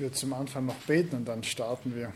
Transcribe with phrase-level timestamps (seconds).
[0.00, 2.10] Würde zum Anfang noch beten und dann starten wir.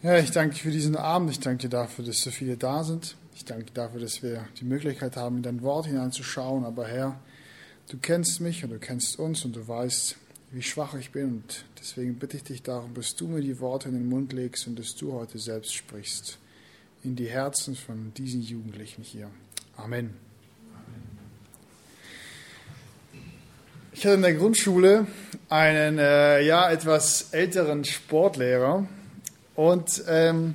[0.00, 1.30] Ja, ich danke für diesen Abend.
[1.30, 3.16] Ich danke dir dafür, dass so viele da sind.
[3.34, 6.64] Ich danke dir dafür, dass wir die Möglichkeit haben, in dein Wort hineinzuschauen.
[6.64, 7.18] Aber Herr,
[7.88, 10.14] du kennst mich und du kennst uns und du weißt,
[10.52, 11.24] wie schwach ich bin.
[11.24, 14.68] Und deswegen bitte ich dich darum, dass du mir die Worte in den Mund legst
[14.68, 16.38] und dass du heute selbst sprichst.
[17.02, 19.28] In die Herzen von diesen Jugendlichen hier.
[19.76, 20.27] Amen.
[23.98, 25.08] Ich hatte in der Grundschule
[25.48, 28.86] einen äh, ja etwas älteren Sportlehrer
[29.56, 30.54] und ähm,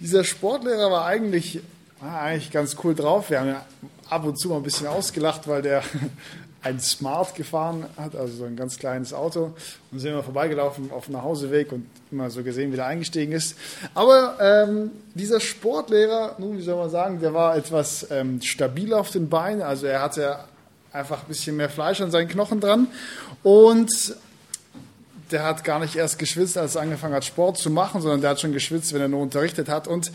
[0.00, 1.60] dieser Sportlehrer war eigentlich,
[2.00, 3.30] war eigentlich ganz cool drauf.
[3.30, 3.64] Wir haben ja
[4.08, 5.84] ab und zu mal ein bisschen ausgelacht, weil der
[6.62, 9.54] ein Smart gefahren hat, also so ein ganz kleines Auto
[9.92, 13.56] und sind immer vorbeigelaufen auf dem Nachhauseweg und immer so gesehen, wie der eingestiegen ist.
[13.94, 19.12] Aber ähm, dieser Sportlehrer, nun, wie soll man sagen, der war etwas ähm, stabiler auf
[19.12, 20.40] den Beinen, also er hatte
[20.92, 22.88] einfach ein bisschen mehr Fleisch an seinen Knochen dran.
[23.42, 23.90] Und
[25.30, 28.30] der hat gar nicht erst geschwitzt, als er angefangen hat, Sport zu machen, sondern der
[28.30, 29.86] hat schon geschwitzt, wenn er nur unterrichtet hat.
[29.86, 30.10] Und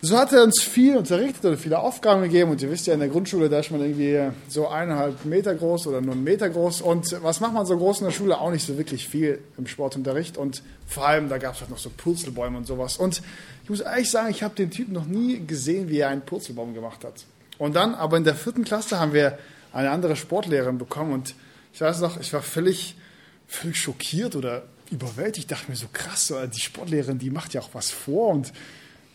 [0.00, 2.52] so hat er uns viel unterrichtet oder viele Aufgaben gegeben.
[2.52, 5.88] Und ihr wisst ja, in der Grundschule, da ist man irgendwie so eineinhalb Meter groß
[5.88, 6.82] oder nur einen Meter groß.
[6.82, 8.38] Und was macht man so groß in der Schule?
[8.38, 10.36] Auch nicht so wirklich viel im Sportunterricht.
[10.36, 12.96] Und vor allem, da gab es halt noch so Purzelbäume und sowas.
[12.96, 13.22] Und
[13.64, 16.74] ich muss ehrlich sagen, ich habe den Typen noch nie gesehen, wie er einen Purzelbaum
[16.74, 17.24] gemacht hat.
[17.58, 19.38] Und dann, aber in der vierten Klasse haben wir
[19.72, 21.34] eine andere Sportlehrerin bekommen und
[21.72, 22.96] ich weiß noch, ich war völlig,
[23.46, 25.38] völlig schockiert oder überwältigt.
[25.38, 28.52] Ich dachte mir so krass, die Sportlehrerin, die macht ja auch was vor und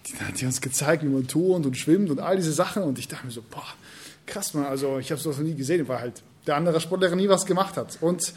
[0.06, 3.00] die hat die uns gezeigt, wie man turnt und schwimmt und all diese Sachen und
[3.00, 3.66] ich dachte mir so, boah,
[4.26, 7.30] krass, man, also ich habe sowas noch nie gesehen, weil halt der andere Sportlehrer nie
[7.30, 7.98] was gemacht hat.
[8.02, 8.34] Und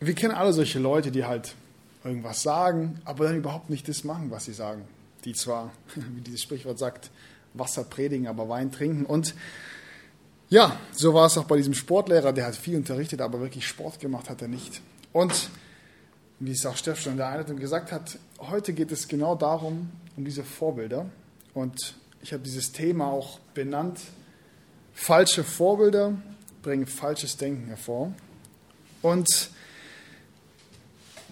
[0.00, 1.54] wir kennen alle solche Leute, die halt
[2.02, 4.86] irgendwas sagen, aber dann überhaupt nicht das machen, was sie sagen
[5.24, 7.10] die zwar, wie dieses Sprichwort sagt,
[7.54, 9.06] Wasser predigen, aber Wein trinken.
[9.06, 9.34] Und
[10.48, 14.00] ja, so war es auch bei diesem Sportlehrer, der hat viel unterrichtet, aber wirklich Sport
[14.00, 14.82] gemacht hat er nicht.
[15.12, 15.50] Und
[16.40, 19.90] wie es auch Steff schon in der Einleitung gesagt hat, heute geht es genau darum,
[20.16, 21.06] um diese Vorbilder.
[21.54, 24.00] Und ich habe dieses Thema auch benannt,
[24.92, 26.14] falsche Vorbilder
[26.62, 28.12] bringen falsches Denken hervor.
[29.02, 29.50] Und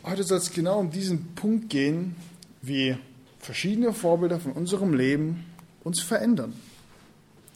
[0.05, 2.17] heute soll es genau um diesen Punkt gehen,
[2.61, 2.97] wie
[3.43, 5.45] verschiedene Vorbilder von unserem Leben
[5.85, 6.55] uns verändern.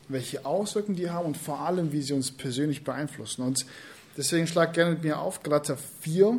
[0.08, 3.42] Welche Auswirkungen die haben und vor allem, wie sie uns persönlich beeinflussen.
[3.42, 3.64] Und
[4.16, 6.38] deswegen schlag gerne mit mir auf Galater 4.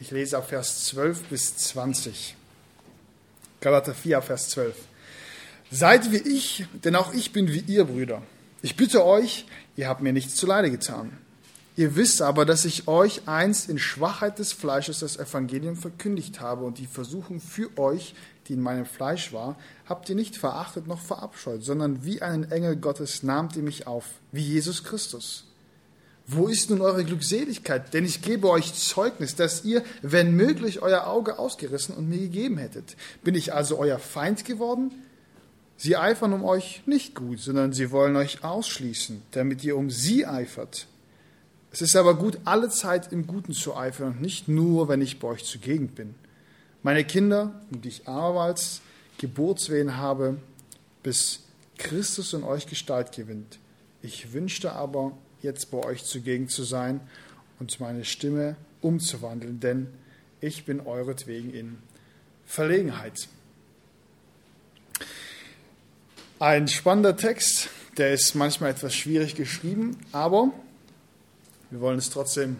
[0.00, 2.36] Ich lese auf Vers 12 bis 20.
[3.60, 4.74] Galater 4, Vers 12.
[5.70, 8.22] Seid wie ich, denn auch ich bin wie ihr, Brüder.
[8.62, 11.12] Ich bitte euch, ihr habt mir nichts zuleide getan.
[11.76, 16.64] Ihr wisst aber, dass ich euch einst in Schwachheit des Fleisches das Evangelium verkündigt habe
[16.64, 18.14] und die Versuchung für euch
[18.48, 22.76] die in meinem Fleisch war, habt ihr nicht verachtet noch verabscheut, sondern wie einen Engel
[22.76, 25.44] Gottes nahmt ihr mich auf, wie Jesus Christus.
[26.26, 27.92] Wo ist nun eure Glückseligkeit?
[27.92, 32.56] Denn ich gebe euch Zeugnis, dass ihr, wenn möglich, euer Auge ausgerissen und mir gegeben
[32.56, 32.96] hättet.
[33.22, 34.90] Bin ich also euer Feind geworden?
[35.76, 40.24] Sie eifern um euch nicht gut, sondern sie wollen euch ausschließen, damit ihr um sie
[40.24, 40.86] eifert.
[41.74, 45.18] Es ist aber gut, alle Zeit im Guten zu eifern und nicht nur, wenn ich
[45.18, 46.14] bei euch zugegen bin.
[46.84, 48.80] Meine Kinder, die ich abermals
[49.18, 50.36] Geburtswehen habe,
[51.02, 51.40] bis
[51.76, 53.58] Christus in euch Gestalt gewinnt.
[54.02, 57.00] Ich wünschte aber, jetzt bei euch zugegen zu sein
[57.58, 59.88] und meine Stimme umzuwandeln, denn
[60.40, 61.78] ich bin euretwegen in
[62.46, 63.26] Verlegenheit.
[66.38, 70.52] Ein spannender Text, der ist manchmal etwas schwierig geschrieben, aber
[71.70, 72.56] wir wollen es trotzdem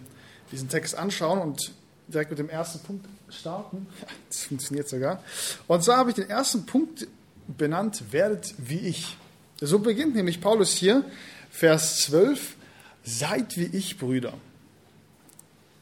[0.51, 1.73] diesen Text anschauen und
[2.09, 3.87] direkt mit dem ersten Punkt starten.
[4.29, 5.23] Das funktioniert sogar.
[5.69, 7.07] Und zwar habe ich den ersten Punkt
[7.47, 9.17] benannt, werdet wie ich.
[9.61, 11.05] So beginnt nämlich Paulus hier,
[11.51, 12.57] Vers 12,
[13.05, 14.35] seid wie ich, Brüder.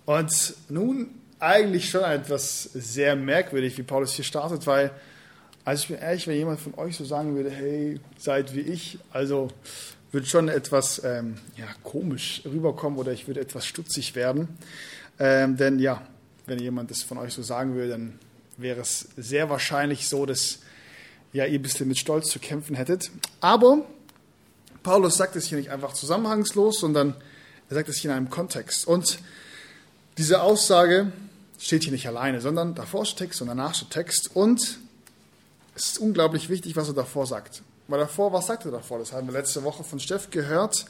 [0.05, 4.91] Und nun eigentlich schon etwas sehr merkwürdig, wie Paulus hier startet, weil,
[5.65, 8.99] also ich bin ehrlich, wenn jemand von euch so sagen würde, hey, seid wie ich,
[9.12, 9.49] also
[10.12, 14.49] würde schon etwas ähm, ja, komisch rüberkommen oder ich würde etwas stutzig werden.
[15.19, 16.06] Ähm, denn ja,
[16.47, 18.19] wenn jemand das von euch so sagen will, dann
[18.59, 20.59] wäre es sehr wahrscheinlich so, dass
[21.32, 23.11] ja, ihr ein bisschen mit Stolz zu kämpfen hättet.
[23.41, 23.87] Aber
[24.82, 27.14] Paulus sagt es hier nicht einfach zusammenhangslos, sondern
[27.70, 28.87] er sagt es hier in einem Kontext.
[28.87, 29.19] Und
[30.19, 31.11] diese Aussage
[31.59, 34.31] steht hier nicht alleine, sondern davor steht Text und danach steht Text.
[34.35, 34.79] Und
[35.75, 37.62] es ist unglaublich wichtig, was er davor sagt.
[37.93, 38.99] Weil davor, was sagt er davor?
[38.99, 40.87] Das haben wir letzte Woche von Steff gehört.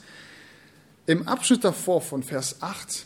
[1.05, 3.05] Im Abschnitt davor von Vers 8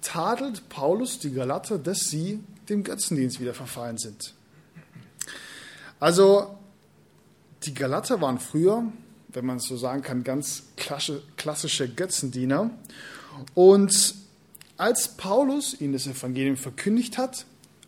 [0.00, 4.32] tadelt Paulus die Galater, dass sie dem Götzendienst wieder verfallen sind.
[6.00, 6.56] Also
[7.64, 8.84] die Galater waren früher
[9.28, 10.64] wenn man es so sagen kann, ganz
[11.36, 12.70] klassische Götzendiener.
[13.54, 14.14] Und
[14.76, 17.44] als Paulus ihnen das Evangelium verkündigt hat,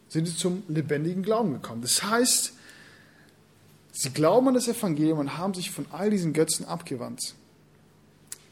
[0.09, 1.83] sind sie zum lebendigen Glauben gekommen.
[1.83, 2.53] Das heißt,
[4.01, 7.35] sie glauben an das Evangelium und haben sich von all diesen Götzen abgewandt.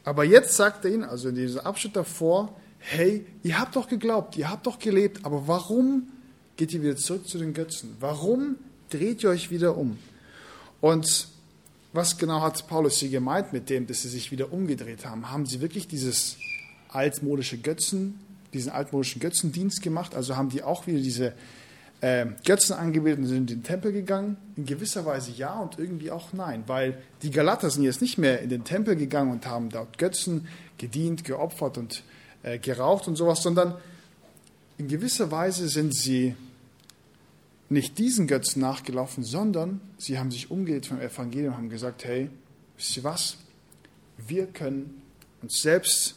[0.03, 4.37] Aber jetzt sagt er ihnen, also in diesem Abschnitt davor, hey, ihr habt doch geglaubt,
[4.37, 6.07] ihr habt doch gelebt, aber warum
[6.55, 7.97] geht ihr wieder zurück zu den Götzen?
[7.99, 8.57] Warum
[8.89, 9.97] dreht ihr euch wieder um?
[10.81, 11.27] Und
[11.93, 15.31] was genau hat Paulus hier gemeint mit dem, dass sie sich wieder umgedreht haben?
[15.31, 16.37] Haben sie wirklich dieses
[16.89, 18.19] altmodische Götzen,
[18.53, 20.13] diesen altmodischen Götzendienst gemacht?
[20.13, 21.33] Also haben die auch wieder diese
[22.01, 24.37] äh, Götzen angebetet und sind in den Tempel gegangen?
[24.55, 28.41] In gewisser Weise ja und irgendwie auch nein, weil die Galater sind jetzt nicht mehr
[28.41, 30.47] in den Tempel gegangen und haben dort Götzen
[30.77, 32.03] gedient, geopfert und
[32.43, 33.75] äh, geraucht und sowas, sondern
[34.77, 36.35] in gewisser Weise sind sie
[37.69, 42.29] nicht diesen Götzen nachgelaufen, sondern sie haben sich umgedreht vom Evangelium und haben gesagt, hey,
[42.77, 43.37] wisst ihr was?
[44.17, 45.01] Wir können
[45.41, 46.15] uns selbst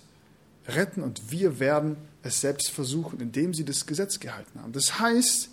[0.67, 4.73] retten und wir werden es selbst versuchen, indem sie das Gesetz gehalten haben.
[4.73, 5.51] Das heißt,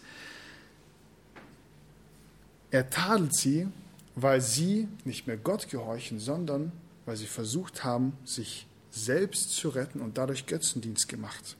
[2.72, 3.68] er tadelt sie,
[4.16, 6.72] weil sie nicht mehr Gott gehorchen, sondern
[7.06, 11.56] weil sie versucht haben, sich selbst zu retten und dadurch Götzendienst gemacht.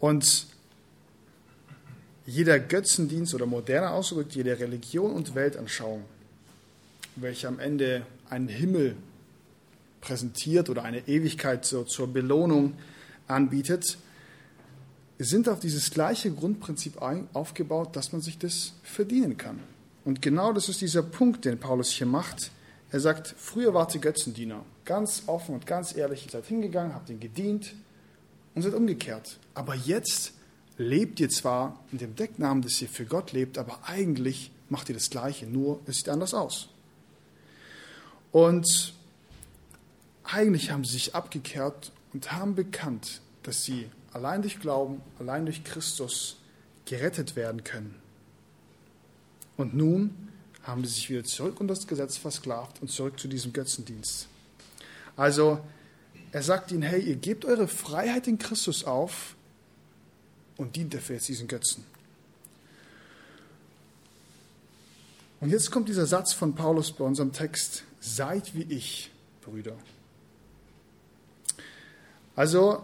[0.00, 0.46] Und
[2.26, 6.04] jeder Götzendienst oder moderner Ausdruck, jede Religion und Weltanschauung,
[7.16, 8.96] welche am Ende einen Himmel
[10.00, 12.74] präsentiert oder eine Ewigkeit zur, zur Belohnung
[13.28, 13.98] anbietet,
[15.18, 17.00] sind auf dieses gleiche Grundprinzip
[17.32, 19.60] aufgebaut, dass man sich das verdienen kann.
[20.04, 22.50] Und genau das ist dieser Punkt, den Paulus hier macht.
[22.90, 27.10] Er sagt, früher wart ihr Götzendiener, ganz offen und ganz ehrlich, ihr seid hingegangen, habt
[27.10, 27.74] ihn gedient
[28.54, 29.38] und seid umgekehrt.
[29.54, 30.32] Aber jetzt
[30.76, 34.94] lebt ihr zwar in dem Decknamen, dass ihr für Gott lebt, aber eigentlich macht ihr
[34.94, 36.68] das Gleiche, nur es sieht anders aus.
[38.32, 38.94] Und
[40.24, 45.62] eigentlich haben sie sich abgekehrt und haben bekannt, dass sie allein durch Glauben, allein durch
[45.62, 46.38] Christus
[46.86, 47.94] gerettet werden können.
[49.58, 50.30] Und nun
[50.62, 54.28] haben sie sich wieder zurück unter das Gesetz versklavt und zurück zu diesem Götzendienst.
[55.16, 55.60] Also
[56.32, 59.36] er sagt ihnen, hey, ihr gebt eure Freiheit in Christus auf,
[60.56, 61.84] und dient dafür jetzt diesen Götzen.
[65.40, 69.10] Und jetzt kommt dieser Satz von Paulus bei unserem Text, seid wie ich,
[69.42, 69.76] Brüder.
[72.36, 72.82] Also,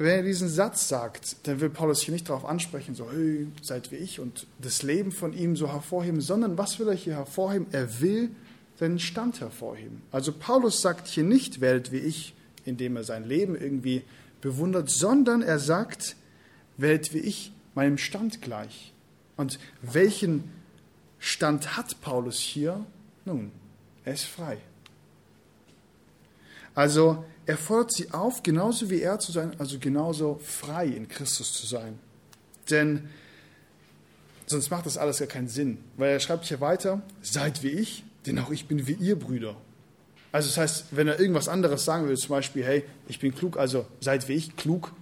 [0.00, 3.92] wenn er diesen Satz sagt, dann will Paulus hier nicht darauf ansprechen, so, hey, seid
[3.92, 7.66] wie ich und das Leben von ihm so hervorheben, sondern was will er hier hervorheben?
[7.72, 8.30] Er will
[8.78, 10.00] seinen Stand hervorheben.
[10.10, 14.02] Also Paulus sagt hier nicht, werdet wie ich, indem er sein Leben irgendwie
[14.40, 16.16] bewundert, sondern er sagt,
[16.78, 18.94] werdet wie ich meinem Stand gleich.
[19.36, 20.44] Und welchen
[21.18, 22.86] Stand hat Paulus hier?
[23.26, 23.52] Nun,
[24.06, 24.56] er ist frei.
[26.74, 31.52] Also er fordert sie auf, genauso wie er zu sein, also genauso frei in Christus
[31.52, 31.98] zu sein.
[32.70, 33.08] Denn
[34.46, 35.78] sonst macht das alles ja keinen Sinn.
[35.96, 39.56] Weil er schreibt hier weiter, seid wie ich, denn auch ich bin wie ihr Brüder.
[40.32, 43.56] Also das heißt, wenn er irgendwas anderes sagen würde, zum Beispiel, hey, ich bin klug,
[43.56, 44.92] also seid wie ich klug,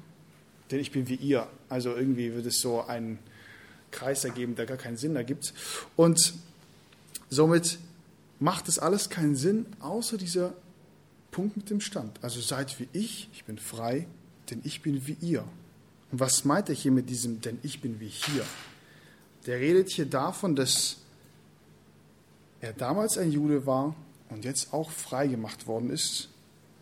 [0.70, 1.46] denn ich bin wie ihr.
[1.68, 3.18] Also irgendwie wird es so einen
[3.90, 5.52] Kreis ergeben, der gar keinen Sinn ergibt.
[5.96, 6.34] Und
[7.28, 7.78] somit
[8.40, 10.54] macht es alles keinen Sinn, außer dieser
[11.30, 12.18] Punkt mit dem Stand.
[12.22, 14.06] Also seid wie ich, ich bin frei,
[14.50, 15.44] denn ich bin wie ihr.
[16.10, 18.44] Und was meint er hier mit diesem, denn ich bin wie hier?
[19.46, 20.98] Der redet hier davon, dass
[22.60, 23.94] er damals ein Jude war
[24.30, 26.28] und jetzt auch frei gemacht worden ist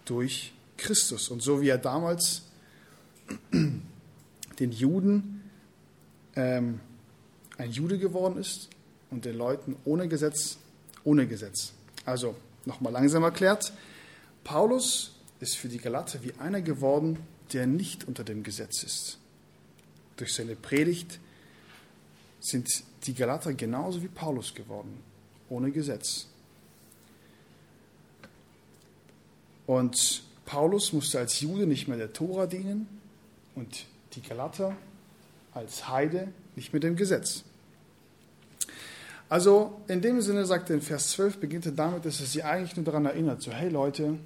[0.04, 1.28] durch Christus.
[1.28, 2.42] Und so wie er damals
[3.52, 5.50] den Juden
[6.34, 6.80] ähm,
[7.58, 8.68] ein Jude geworden ist
[9.10, 10.58] und den Leuten ohne Gesetz,
[11.04, 11.72] ohne Gesetz.
[12.04, 13.72] Also nochmal langsam erklärt,
[14.46, 15.10] Paulus
[15.40, 17.18] ist für die Galater wie einer geworden,
[17.52, 19.18] der nicht unter dem Gesetz ist.
[20.16, 21.18] Durch seine Predigt
[22.38, 22.68] sind
[23.06, 25.02] die Galater genauso wie Paulus geworden,
[25.48, 26.28] ohne Gesetz.
[29.66, 32.86] Und Paulus musste als Jude nicht mehr der Tora dienen,
[33.56, 34.76] und die Galater
[35.54, 37.42] als Heide nicht mit dem Gesetz.
[39.28, 42.44] Also in dem Sinne sagt er in Vers 12, beginnt er damit, dass er sie
[42.44, 44.18] eigentlich nur daran erinnert, so hey Leute,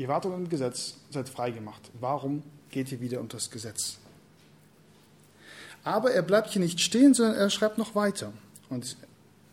[0.00, 1.90] ihr wart unter dem Gesetz, seid freigemacht.
[2.00, 3.98] Warum geht ihr wieder unter das Gesetz?
[5.84, 8.32] Aber er bleibt hier nicht stehen, sondern er schreibt noch weiter.
[8.70, 8.96] Und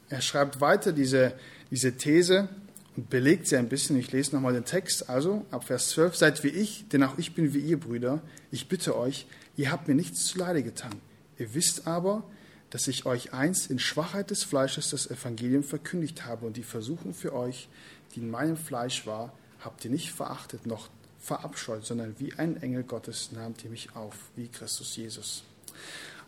[0.08, 1.34] er schreibt weiter diese,
[1.70, 2.48] diese These,
[2.96, 3.98] und belegt sie ein bisschen.
[3.98, 5.10] Ich lese nochmal den Text.
[5.10, 6.16] Also ab Vers 12.
[6.16, 8.22] Seid wie ich, denn auch ich bin wie ihr Brüder.
[8.50, 9.28] Ich bitte euch,
[9.58, 10.94] ihr habt mir nichts zuleide getan.
[11.38, 12.24] Ihr wisst aber,
[12.70, 17.14] dass ich euch einst in Schwachheit des Fleisches das Evangelium verkündigt habe und die Versuchung
[17.14, 17.68] für euch,
[18.16, 19.34] die in meinem Fleisch war,
[19.68, 20.88] habt ihr nicht verachtet noch
[21.20, 25.44] verabscheut, sondern wie ein Engel Gottes nahmt ihr mich auf, wie Christus Jesus.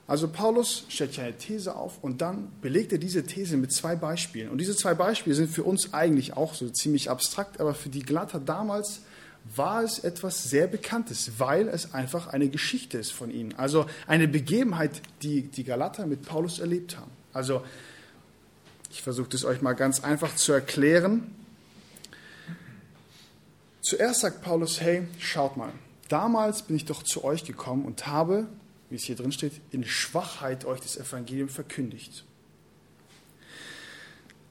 [0.07, 3.95] Also Paulus stellt hier eine These auf und dann belegt er diese These mit zwei
[3.95, 4.49] Beispielen.
[4.49, 8.01] Und diese zwei Beispiele sind für uns eigentlich auch so ziemlich abstrakt, aber für die
[8.01, 9.03] Glatter damals
[9.55, 13.55] war es etwas sehr Bekanntes, weil es einfach eine Geschichte ist von ihnen.
[13.55, 17.11] Also eine Begebenheit, die die Galater mit Paulus erlebt haben.
[17.31, 17.63] Also
[18.91, 21.38] ich versuche es euch mal ganz einfach zu erklären.
[23.89, 25.71] Zuerst sagt Paulus, hey, schaut mal,
[26.09, 28.47] damals bin ich doch zu euch gekommen und habe
[28.89, 32.25] wie es hier drin steht, in Schwachheit euch das Evangelium verkündigt.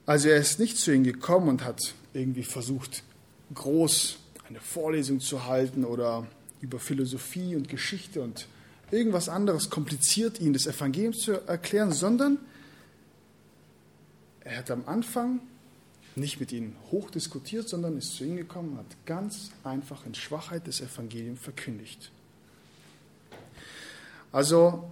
[0.05, 3.03] Also er ist nicht zu ihnen gekommen und hat irgendwie versucht,
[3.53, 4.17] groß
[4.47, 6.25] eine Vorlesung zu halten oder
[6.61, 8.47] über Philosophie und Geschichte und
[8.91, 12.39] irgendwas anderes kompliziert ihnen das Evangelium zu erklären, sondern
[14.41, 15.41] er hat am Anfang
[16.15, 20.67] nicht mit ihnen hochdiskutiert, sondern ist zu ihnen gekommen und hat ganz einfach in Schwachheit
[20.67, 22.11] das Evangelium verkündigt.
[24.31, 24.89] Also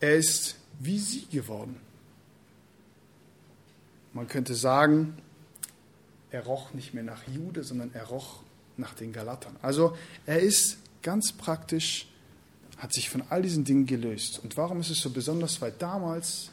[0.00, 1.76] er ist wie sie geworden.
[4.12, 5.16] Man könnte sagen,
[6.30, 8.40] er roch nicht mehr nach Jude, sondern er roch
[8.76, 9.56] nach den Galatern.
[9.62, 12.08] Also er ist ganz praktisch,
[12.78, 14.40] hat sich von all diesen Dingen gelöst.
[14.42, 15.60] Und warum ist es so besonders?
[15.60, 16.50] Weil damals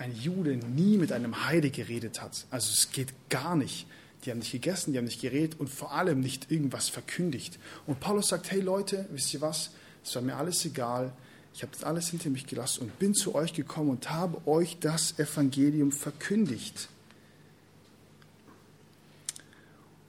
[0.00, 2.46] ein Jude nie mit einem Heide geredet hat.
[2.50, 3.86] Also es geht gar nicht.
[4.24, 7.58] Die haben nicht gegessen, die haben nicht geredet und vor allem nicht irgendwas verkündigt.
[7.86, 9.70] Und Paulus sagt, hey Leute, wisst ihr was?
[10.02, 11.12] Es war mir alles egal.
[11.52, 14.78] Ich habe das alles hinter mich gelassen und bin zu euch gekommen und habe euch
[14.78, 16.88] das Evangelium verkündigt.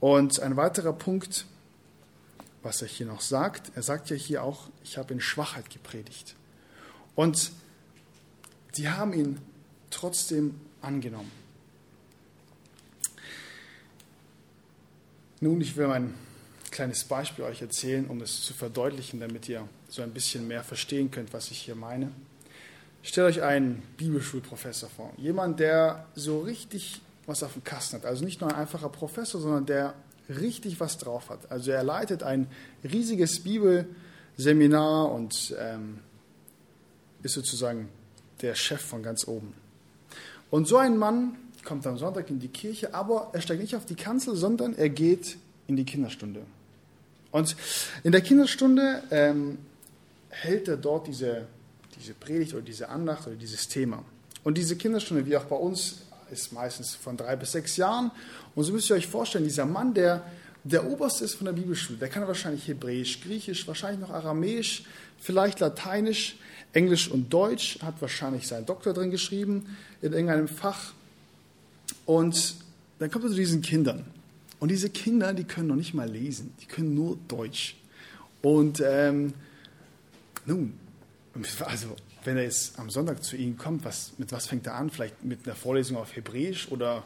[0.00, 1.46] Und ein weiterer Punkt,
[2.62, 6.34] was er hier noch sagt, er sagt ja hier auch, ich habe in Schwachheit gepredigt.
[7.14, 7.52] Und
[8.76, 9.38] die haben ihn
[9.92, 11.30] trotzdem angenommen.
[15.40, 16.14] Nun, ich will mein
[16.70, 21.10] kleines Beispiel euch erzählen, um es zu verdeutlichen, damit ihr so ein bisschen mehr verstehen
[21.10, 22.12] könnt, was ich hier meine.
[23.02, 25.12] Stellt euch einen Bibelschulprofessor vor.
[25.16, 28.04] Jemand, der so richtig was auf dem Kasten hat.
[28.04, 29.94] Also nicht nur ein einfacher Professor, sondern der
[30.28, 31.50] richtig was drauf hat.
[31.50, 32.48] Also er leitet ein
[32.84, 35.98] riesiges Bibelseminar und ähm,
[37.22, 37.88] ist sozusagen
[38.40, 39.54] der Chef von ganz oben.
[40.52, 43.86] Und so ein Mann kommt am Sonntag in die Kirche, aber er steigt nicht auf
[43.86, 46.42] die Kanzel, sondern er geht in die Kinderstunde.
[47.30, 47.56] Und
[48.02, 49.56] in der Kinderstunde ähm,
[50.28, 51.46] hält er dort diese,
[51.98, 54.04] diese Predigt oder diese Andacht oder dieses Thema.
[54.44, 58.10] Und diese Kinderstunde, wie auch bei uns, ist meistens von drei bis sechs Jahren.
[58.54, 60.22] Und so müsst ihr euch vorstellen, dieser Mann, der
[60.64, 64.84] der Oberste ist von der Bibelschule, der kann wahrscheinlich Hebräisch, Griechisch, wahrscheinlich noch Aramäisch,
[65.18, 66.36] vielleicht Lateinisch,
[66.72, 70.92] Englisch und Deutsch, hat wahrscheinlich seinen Doktor drin geschrieben in irgendeinem Fach.
[72.06, 72.56] Und
[72.98, 74.04] dann kommt er zu diesen Kindern.
[74.58, 77.76] Und diese Kinder, die können noch nicht mal lesen, die können nur Deutsch.
[78.42, 79.34] Und ähm,
[80.46, 80.74] nun,
[81.64, 84.90] also wenn er jetzt am Sonntag zu Ihnen kommt, was, mit was fängt er an?
[84.90, 87.02] Vielleicht mit einer Vorlesung auf Hebräisch oder,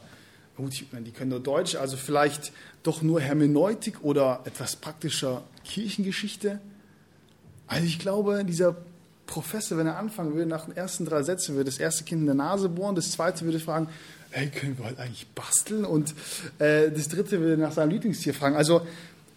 [0.56, 6.61] gut, die können nur Deutsch, also vielleicht doch nur Hermeneutik oder etwas praktischer Kirchengeschichte.
[7.66, 8.76] Also ich glaube, dieser
[9.26, 12.26] Professor, wenn er anfangen würde, nach den ersten drei Sätzen würde das erste Kind in
[12.26, 13.88] der Nase bohren, das zweite würde fragen,
[14.30, 15.85] hey, können wir heute eigentlich basteln?
[15.85, 16.14] Und
[16.59, 18.56] äh, das dritte will nach seinem Lieblingstier fragen.
[18.56, 18.87] Also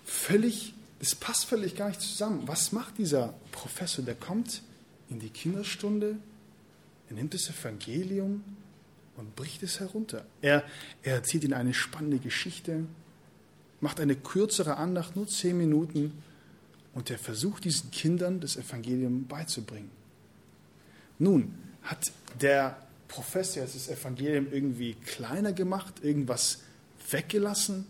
[0.05, 2.43] völlig, das passt völlig gar nicht zusammen.
[2.45, 4.03] Was macht dieser Professor?
[4.03, 4.61] Der kommt
[5.09, 6.17] in die Kinderstunde,
[7.09, 8.43] er nimmt das Evangelium
[9.17, 10.23] und bricht es herunter.
[10.41, 10.63] Er,
[11.01, 12.85] er erzählt ihnen eine spannende Geschichte,
[13.81, 16.13] macht eine kürzere Andacht, nur zehn Minuten,
[16.99, 19.89] und er versucht diesen Kindern das Evangelium beizubringen.
[21.17, 22.75] Nun hat der
[23.07, 26.59] Professor jetzt das Evangelium irgendwie kleiner gemacht, irgendwas
[27.09, 27.85] weggelassen?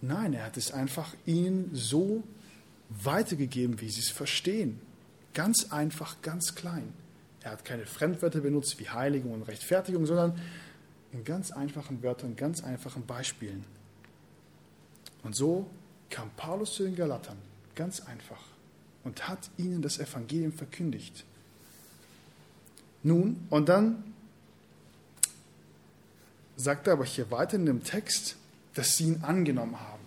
[0.00, 2.24] Nein, er hat es einfach ihnen so
[2.88, 4.80] weitergegeben, wie sie es verstehen.
[5.32, 6.92] Ganz einfach, ganz klein.
[7.40, 10.40] Er hat keine Fremdwörter benutzt wie Heiligung und Rechtfertigung, sondern
[11.12, 13.64] in ganz einfachen Wörtern, ganz einfachen Beispielen.
[15.22, 15.70] Und so
[16.08, 17.38] kam Paulus zu den Galatern,
[17.80, 18.42] ganz einfach,
[19.04, 21.24] und hat ihnen das Evangelium verkündigt.
[23.02, 24.04] Nun, und dann
[26.56, 28.36] sagt er aber hier weiter in dem Text,
[28.74, 30.02] dass sie ihn angenommen haben.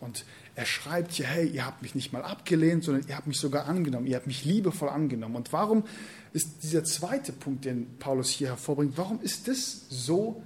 [0.00, 0.24] Und
[0.56, 3.66] er schreibt hier, hey, ihr habt mich nicht mal abgelehnt, sondern ihr habt mich sogar
[3.66, 5.36] angenommen, ihr habt mich liebevoll angenommen.
[5.36, 5.84] Und warum
[6.32, 10.42] ist dieser zweite Punkt, den Paulus hier hervorbringt, warum ist das so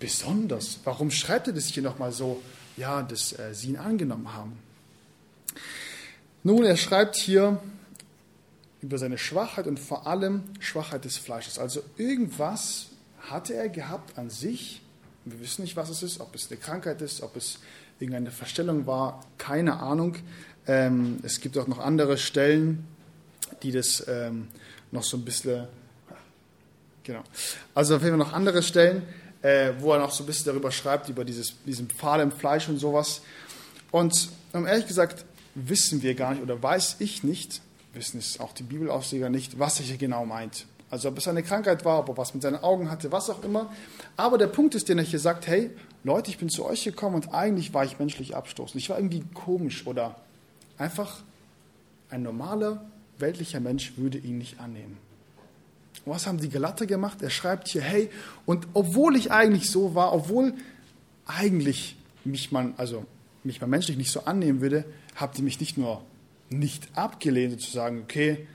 [0.00, 0.80] besonders?
[0.82, 2.42] Warum schreibt er das hier nochmal so,
[2.76, 4.69] ja, dass äh, sie ihn angenommen haben?
[6.42, 7.60] Nun, er schreibt hier,
[8.82, 11.58] über seine Schwachheit und vor allem Schwachheit des Fleisches.
[11.58, 12.86] Also irgendwas
[13.20, 14.80] hatte er gehabt an sich.
[15.24, 17.58] Wir wissen nicht, was es ist, ob es eine Krankheit ist, ob es
[17.98, 20.16] irgendeine Verstellung war, keine Ahnung.
[20.66, 22.86] Ähm, es gibt auch noch andere Stellen,
[23.62, 24.48] die das ähm,
[24.90, 25.68] noch so ein bisschen,
[27.04, 27.22] genau.
[27.74, 29.02] Also auf jeden Fall noch andere Stellen,
[29.42, 32.66] äh, wo er noch so ein bisschen darüber schreibt, über dieses, diesen Pfahl im Fleisch
[32.70, 33.20] und sowas.
[33.90, 35.26] Und um ehrlich gesagt,
[35.68, 37.60] wissen wir gar nicht oder weiß ich nicht,
[37.92, 40.66] wissen es auch die Bibelausleger nicht, was er hier genau meint.
[40.90, 43.44] Also ob es eine Krankheit war, ob er was mit seinen Augen hatte, was auch
[43.44, 43.72] immer.
[44.16, 45.70] Aber der Punkt ist, den er hier sagt, hey
[46.02, 48.80] Leute, ich bin zu euch gekommen und eigentlich war ich menschlich abstoßend.
[48.80, 50.16] Ich war irgendwie komisch oder
[50.78, 51.22] einfach
[52.08, 52.84] ein normaler,
[53.18, 54.96] weltlicher Mensch würde ihn nicht annehmen.
[56.04, 57.22] Und was haben die Galater gemacht?
[57.22, 58.10] Er schreibt hier, hey,
[58.46, 60.54] und obwohl ich eigentlich so war, obwohl
[61.26, 63.04] eigentlich mich man, also
[63.44, 64.84] mich mal menschlich nicht so annehmen würde,
[65.20, 66.02] habt ihr mich nicht nur
[66.48, 68.46] nicht abgelehnt, zu sagen, okay,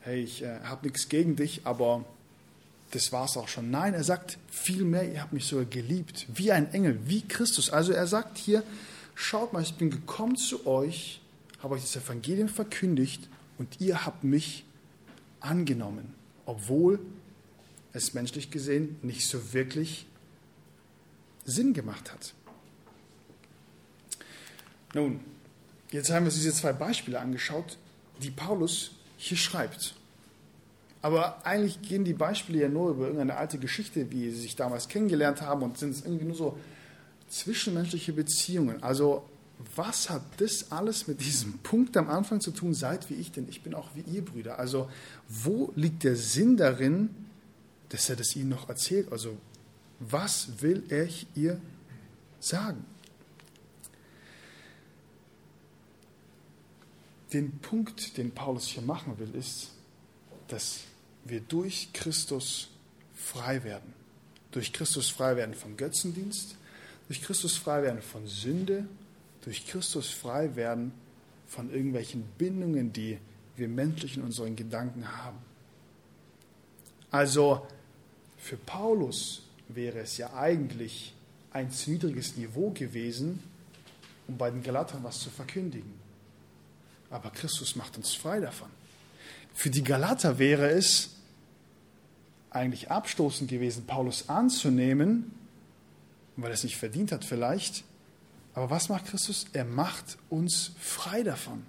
[0.00, 2.04] hey, ich äh, habe nichts gegen dich, aber
[2.92, 3.70] das war es auch schon.
[3.70, 7.70] Nein, er sagt vielmehr, ihr habt mich sogar geliebt, wie ein Engel, wie Christus.
[7.70, 8.62] Also er sagt hier,
[9.14, 11.20] schaut mal, ich bin gekommen zu euch,
[11.62, 13.28] habe euch das Evangelium verkündigt
[13.58, 14.64] und ihr habt mich
[15.40, 16.14] angenommen,
[16.46, 17.00] obwohl
[17.92, 20.06] es menschlich gesehen nicht so wirklich
[21.44, 22.34] Sinn gemacht hat.
[24.94, 25.20] Nun,
[25.92, 27.78] jetzt haben wir uns diese zwei Beispiele angeschaut,
[28.22, 29.94] die Paulus hier schreibt.
[31.02, 34.88] Aber eigentlich gehen die Beispiele ja nur über irgendeine alte Geschichte, wie sie sich damals
[34.88, 36.58] kennengelernt haben und sind irgendwie nur so
[37.28, 38.82] zwischenmenschliche Beziehungen.
[38.82, 39.24] Also
[39.74, 43.48] was hat das alles mit diesem Punkt am Anfang zu tun, seid wie ich denn?
[43.48, 44.58] Ich bin auch wie ihr Brüder.
[44.58, 44.88] Also
[45.28, 47.10] wo liegt der Sinn darin,
[47.88, 49.10] dass er das ihnen noch erzählt?
[49.10, 49.36] Also
[49.98, 51.60] was will er ihr
[52.38, 52.84] sagen?
[57.32, 59.70] Den Punkt, den Paulus hier machen will, ist,
[60.48, 60.80] dass
[61.24, 62.68] wir durch Christus
[63.14, 63.92] frei werden.
[64.50, 66.56] Durch Christus frei werden vom Götzendienst,
[67.08, 68.86] durch Christus frei werden von Sünde,
[69.44, 70.92] durch Christus frei werden
[71.46, 73.18] von irgendwelchen Bindungen, die
[73.56, 75.38] wir menschlich in unseren Gedanken haben.
[77.10, 77.66] Also
[78.38, 81.14] für Paulus wäre es ja eigentlich
[81.52, 83.42] ein zu niedriges Niveau gewesen,
[84.26, 86.01] um bei den Galatern was zu verkündigen.
[87.12, 88.70] Aber Christus macht uns frei davon.
[89.54, 91.10] Für die Galater wäre es
[92.50, 95.30] eigentlich abstoßend gewesen, Paulus anzunehmen,
[96.36, 97.84] weil er es nicht verdient hat vielleicht.
[98.54, 99.46] Aber was macht Christus?
[99.52, 101.64] Er macht uns frei davon.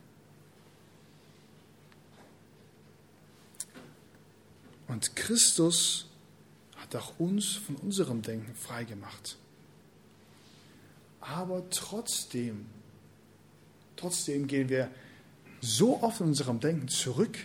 [4.88, 6.08] Und Christus
[6.78, 9.38] hat auch uns von unserem Denken frei gemacht.
[11.20, 12.66] Aber trotzdem,
[13.98, 14.90] trotzdem gehen wir
[15.64, 17.38] so oft in unserem Denken zurück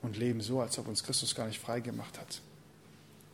[0.00, 2.40] und leben so, als ob uns Christus gar nicht frei gemacht hat.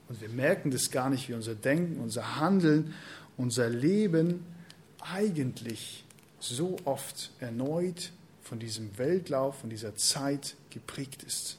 [0.08, 2.94] Und wir merken das gar nicht, wie unser Denken, unser Handeln,
[3.36, 4.44] unser Leben
[5.00, 6.04] eigentlich
[6.40, 8.10] so oft erneut
[8.42, 11.56] von diesem Weltlauf, von dieser Zeit geprägt ist.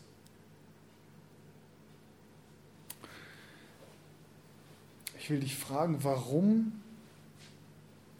[5.17, 6.83] Ich will dich fragen, warum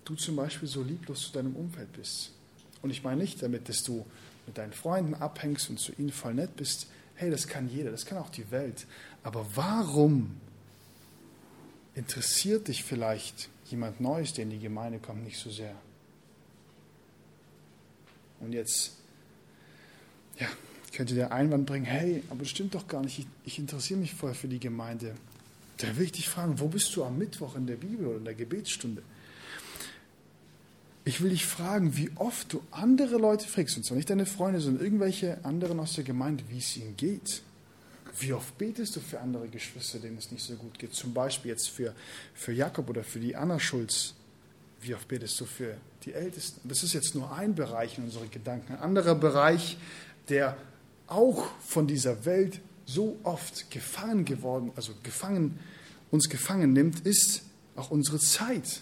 [0.06, 2.35] du zum Beispiel so lieblos zu deinem Umfeld bist.
[2.86, 4.06] Und ich meine nicht damit, dass du
[4.46, 6.86] mit deinen Freunden abhängst und zu ihnen voll nett bist.
[7.16, 8.86] Hey, das kann jeder, das kann auch die Welt.
[9.24, 10.38] Aber warum
[11.96, 15.74] interessiert dich vielleicht jemand Neues, der in die Gemeinde kommt, nicht so sehr?
[18.40, 18.98] Und jetzt,
[20.38, 20.48] ja,
[20.96, 24.14] könnte der Einwand bringen, hey, aber das stimmt doch gar nicht, ich, ich interessiere mich
[24.14, 25.16] voll für die Gemeinde.
[25.78, 28.26] Da will ich dich fragen, wo bist du am Mittwoch in der Bibel oder in
[28.26, 29.02] der Gebetsstunde?
[31.08, 34.60] Ich will dich fragen, wie oft du andere Leute fragst, und zwar nicht deine Freunde,
[34.60, 37.44] sondern irgendwelche anderen aus der Gemeinde, wie es ihnen geht.
[38.20, 40.96] Wie oft betest du für andere Geschwister, denen es nicht so gut geht?
[40.96, 41.94] Zum Beispiel jetzt für,
[42.34, 44.16] für Jakob oder für die Anna Schulz.
[44.82, 46.68] Wie oft betest du für die Ältesten?
[46.68, 48.74] Das ist jetzt nur ein Bereich in unseren Gedanken.
[48.74, 49.78] Ein anderer Bereich,
[50.30, 50.58] der
[51.06, 55.60] auch von dieser Welt so oft gefangen geworden, also gefangen,
[56.10, 57.44] uns gefangen nimmt, ist
[57.76, 58.82] auch unsere Zeit.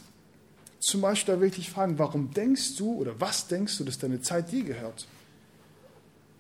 [0.84, 4.00] Zum Beispiel da will ich dich fragen, warum denkst du oder was denkst du, dass
[4.00, 5.08] deine Zeit dir gehört?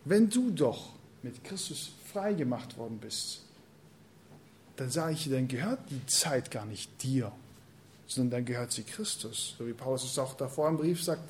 [0.03, 0.89] Wenn du doch
[1.21, 3.43] mit Christus frei gemacht worden bist,
[4.75, 7.31] dann sage ich dir, dann gehört die Zeit gar nicht dir,
[8.05, 9.55] sondern dann gehört sie Christus.
[9.57, 11.23] So wie Paulus es auch davor im Brief sagt,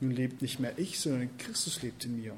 [0.00, 2.32] nun lebt nicht mehr ich, sondern Christus lebt in mir.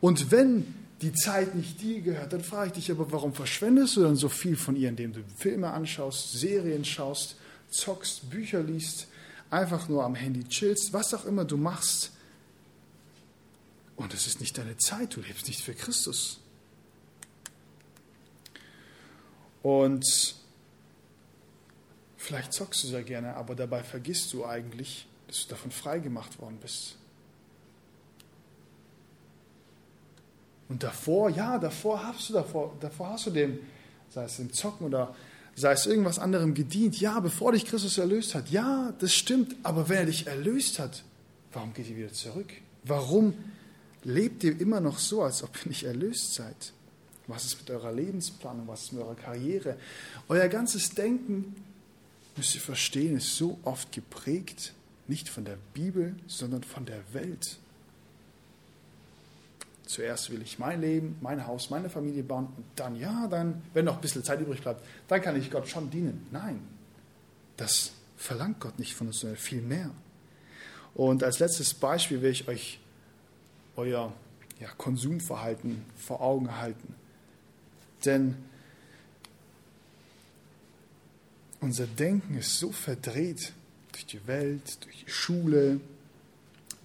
[0.00, 4.04] Und wenn die Zeit nicht dir gehört, dann frage ich dich aber, warum verschwendest du
[4.04, 7.36] dann so viel von ihr, indem du Filme anschaust, Serien schaust,
[7.68, 9.06] zockst, Bücher liest,
[9.50, 12.12] einfach nur am Handy chillst, was auch immer du machst.
[13.96, 16.40] Und es ist nicht deine Zeit, du lebst nicht für Christus.
[19.62, 20.06] Und
[22.16, 26.58] vielleicht zockst du sehr gerne, aber dabei vergisst du eigentlich, dass du davon freigemacht worden
[26.60, 26.96] bist.
[30.68, 33.58] Und davor, ja, davor hast du davor, davor hast du dem,
[34.08, 35.14] sei es dem Zocken oder
[35.60, 37.00] sei es irgendwas anderem gedient.
[37.00, 38.50] Ja, bevor dich Christus erlöst hat.
[38.50, 39.54] Ja, das stimmt.
[39.62, 41.04] Aber wenn er dich erlöst hat,
[41.52, 42.50] warum geht ihr wieder zurück?
[42.84, 43.34] Warum
[44.02, 46.72] lebt ihr immer noch so, als ob ihr nicht erlöst seid?
[47.26, 48.66] Was ist mit eurer Lebensplanung?
[48.66, 49.76] Was ist mit eurer Karriere?
[50.28, 51.54] Euer ganzes Denken,
[52.36, 54.72] müsst ihr verstehen, ist so oft geprägt,
[55.06, 57.58] nicht von der Bibel, sondern von der Welt.
[59.90, 63.86] Zuerst will ich mein Leben, mein Haus, meine Familie bauen und dann, ja, dann, wenn
[63.86, 66.28] noch ein bisschen Zeit übrig bleibt, dann kann ich Gott schon dienen.
[66.30, 66.60] Nein,
[67.56, 69.90] das verlangt Gott nicht von uns, sondern viel mehr.
[70.94, 72.78] Und als letztes Beispiel will ich euch
[73.74, 74.12] euer
[74.60, 76.94] ja, Konsumverhalten vor Augen halten.
[78.04, 78.36] Denn
[81.60, 83.52] unser Denken ist so verdreht
[83.90, 85.80] durch die Welt, durch die Schule,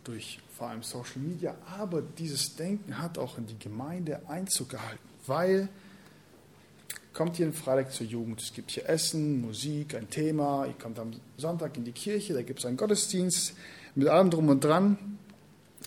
[0.04, 5.04] durch vor allem Social Media, aber dieses Denken hat auch in die Gemeinde Einzug gehalten,
[5.28, 5.68] weil
[7.14, 11.12] kommt jeden Freitag zur Jugend, es gibt hier Essen, Musik, ein Thema, ihr kommt am
[11.38, 13.54] Sonntag in die Kirche, da gibt es einen Gottesdienst
[13.96, 15.18] mit allem drum und dran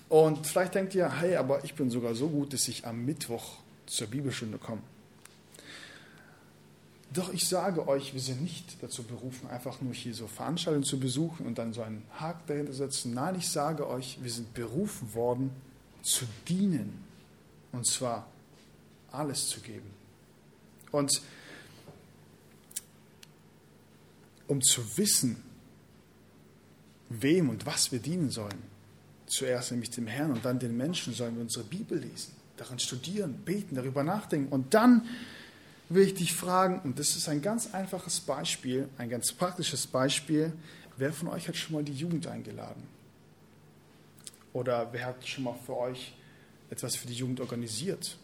[0.08, 3.58] und vielleicht denkt ihr, hey, aber ich bin sogar so gut, dass ich am Mittwoch
[3.86, 4.82] zur Bibelstunde komme.
[7.12, 11.00] Doch ich sage euch, wir sind nicht dazu berufen, einfach nur hier so Veranstaltungen zu
[11.00, 13.14] besuchen und dann so einen Haken dahinter zu setzen.
[13.14, 15.50] Nein, ich sage euch, wir sind berufen worden,
[16.02, 17.04] zu dienen.
[17.72, 18.26] Und zwar
[19.10, 19.90] alles zu geben.
[20.90, 21.22] Und
[24.46, 25.42] um zu wissen,
[27.08, 28.62] wem und was wir dienen sollen,
[29.26, 33.42] zuerst nämlich dem Herrn und dann den Menschen, sollen wir unsere Bibel lesen, daran studieren,
[33.44, 35.06] beten, darüber nachdenken und dann
[35.88, 40.52] will ich dich fragen, und das ist ein ganz einfaches Beispiel, ein ganz praktisches Beispiel,
[40.96, 42.82] wer von euch hat schon mal die Jugend eingeladen?
[44.52, 46.12] Oder wer hat schon mal für euch
[46.70, 48.16] etwas für die Jugend organisiert?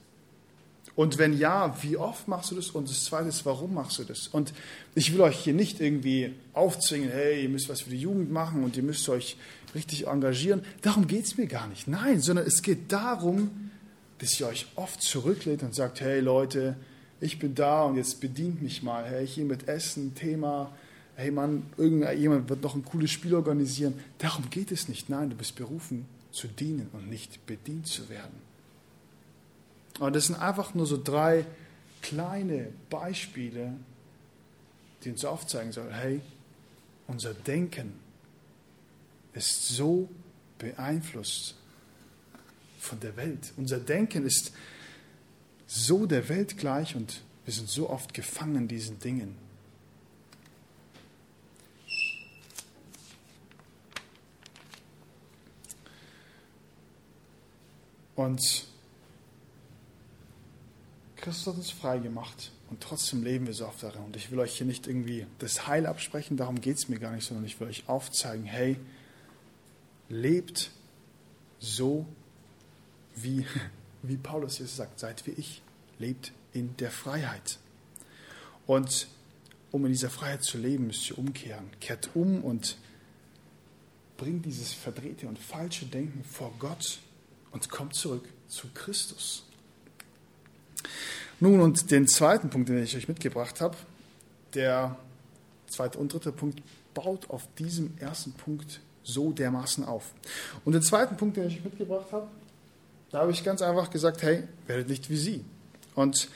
[0.96, 2.70] Und wenn ja, wie oft machst du das?
[2.70, 4.28] Und das Zweite ist, warum machst du das?
[4.28, 4.52] Und
[4.94, 8.62] ich will euch hier nicht irgendwie aufzwingen, hey, ihr müsst was für die Jugend machen
[8.62, 9.36] und ihr müsst euch
[9.74, 10.64] richtig engagieren.
[10.82, 11.88] Darum geht es mir gar nicht.
[11.88, 13.70] Nein, sondern es geht darum,
[14.18, 16.76] dass ihr euch oft zurücklehnt und sagt, hey Leute,
[17.24, 19.04] ich bin da und jetzt bedient mich mal.
[19.04, 20.70] Hey, hier mit Essen, Thema,
[21.16, 23.94] hey Mann, irgendjemand wird noch ein cooles Spiel organisieren.
[24.18, 25.08] Darum geht es nicht.
[25.08, 28.42] Nein, du bist berufen zu dienen und nicht bedient zu werden.
[30.00, 31.46] Und das sind einfach nur so drei
[32.02, 33.72] kleine Beispiele,
[35.02, 36.20] die uns aufzeigen sollen, hey,
[37.06, 37.94] unser Denken
[39.32, 40.10] ist so
[40.58, 41.54] beeinflusst
[42.78, 43.52] von der Welt.
[43.56, 44.52] Unser Denken ist
[45.66, 49.36] so der Welt gleich und wir sind so oft gefangen in diesen Dingen.
[58.16, 58.66] Und
[61.16, 64.02] Christus hat uns frei gemacht und trotzdem leben wir so oft darin.
[64.02, 67.12] Und ich will euch hier nicht irgendwie das Heil absprechen, darum geht es mir gar
[67.12, 68.76] nicht, sondern ich will euch aufzeigen, hey,
[70.08, 70.70] lebt
[71.58, 72.06] so,
[73.16, 73.46] wie
[74.06, 75.62] wie Paulus hier sagt, seid wie ich,
[75.98, 77.58] lebt in der Freiheit.
[78.66, 79.08] Und
[79.70, 81.70] um in dieser Freiheit zu leben, müsst ihr umkehren.
[81.80, 82.76] Kehrt um und
[84.16, 87.00] bringt dieses verdrehte und falsche Denken vor Gott
[87.50, 89.44] und kommt zurück zu Christus.
[91.40, 93.76] Nun, und den zweiten Punkt, den ich euch mitgebracht habe,
[94.54, 94.96] der
[95.66, 96.62] zweite und dritte Punkt
[96.94, 100.12] baut auf diesem ersten Punkt so dermaßen auf.
[100.64, 102.28] Und den zweiten Punkt, den ich euch mitgebracht habe,
[103.14, 105.44] da habe ich ganz einfach gesagt, hey, werdet nicht wie sie.
[105.94, 106.28] Und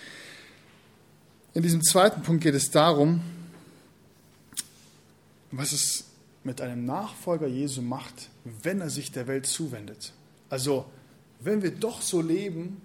[1.53, 3.21] in diesem zweiten Punkt geht es darum,
[5.51, 6.05] was es
[6.45, 8.29] mit einem Nachfolger Jesu macht,
[8.63, 10.13] wenn er sich der Welt zuwendet.
[10.51, 10.87] Also,
[11.41, 12.81] wenn wir doch so leben,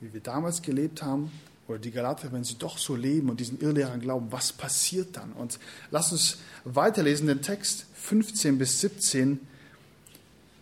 [0.00, 1.32] wie wir damals gelebt haben,
[1.66, 5.32] oder die Galater, wenn sie doch so leben und diesen Irrlehrern glauben, was passiert dann?
[5.32, 5.58] Und
[5.90, 9.40] lass uns weiterlesen, den Text 15 bis 17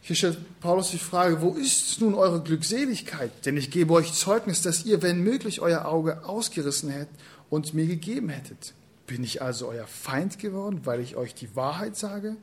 [0.05, 3.31] hier stellt Paulus die Frage, wo ist nun eure Glückseligkeit?
[3.47, 7.15] Denn ich gebe euch Zeugnis, dass ihr, wenn möglich, euer Auge ausgerissen hättet
[7.51, 8.75] und mir gegeben hättet.
[9.07, 12.37] Bin ich also euer Feind geworden, weil ich euch die Wahrheit sage?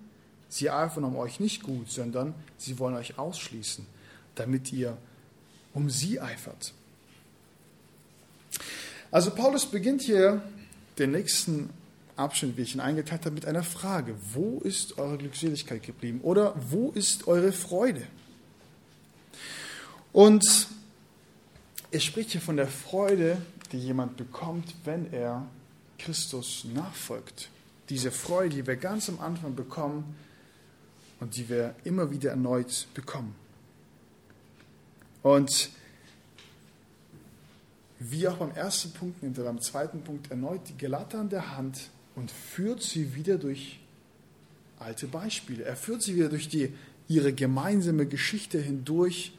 [0.47, 3.85] Sie eifern um euch nicht gut, sondern sie wollen euch ausschließen,
[4.35, 4.97] damit ihr
[5.73, 6.73] um sie eifert.
[9.11, 10.41] Also Paulus beginnt hier
[10.97, 11.69] den nächsten
[12.19, 14.15] Abschnitt, wie ich ihn eingeteilt habe, mit einer Frage.
[14.33, 16.21] Wo ist eure Glückseligkeit geblieben?
[16.21, 18.03] Oder wo ist eure Freude?
[20.11, 20.43] Und
[21.91, 25.47] er spricht hier von der Freude, die jemand bekommt, wenn er
[25.97, 27.49] Christus nachfolgt.
[27.89, 30.15] Diese Freude, die wir ganz am Anfang bekommen
[31.19, 33.35] und die wir immer wieder erneut bekommen.
[35.23, 35.69] Und
[37.99, 41.89] wie auch beim ersten Punkt nimmt beim zweiten Punkt erneut die Gelater an der Hand
[42.19, 43.79] und führt sie wieder durch
[44.77, 45.63] alte Beispiele.
[45.63, 46.73] Er führt sie wieder durch die,
[47.07, 49.31] ihre gemeinsame Geschichte hindurch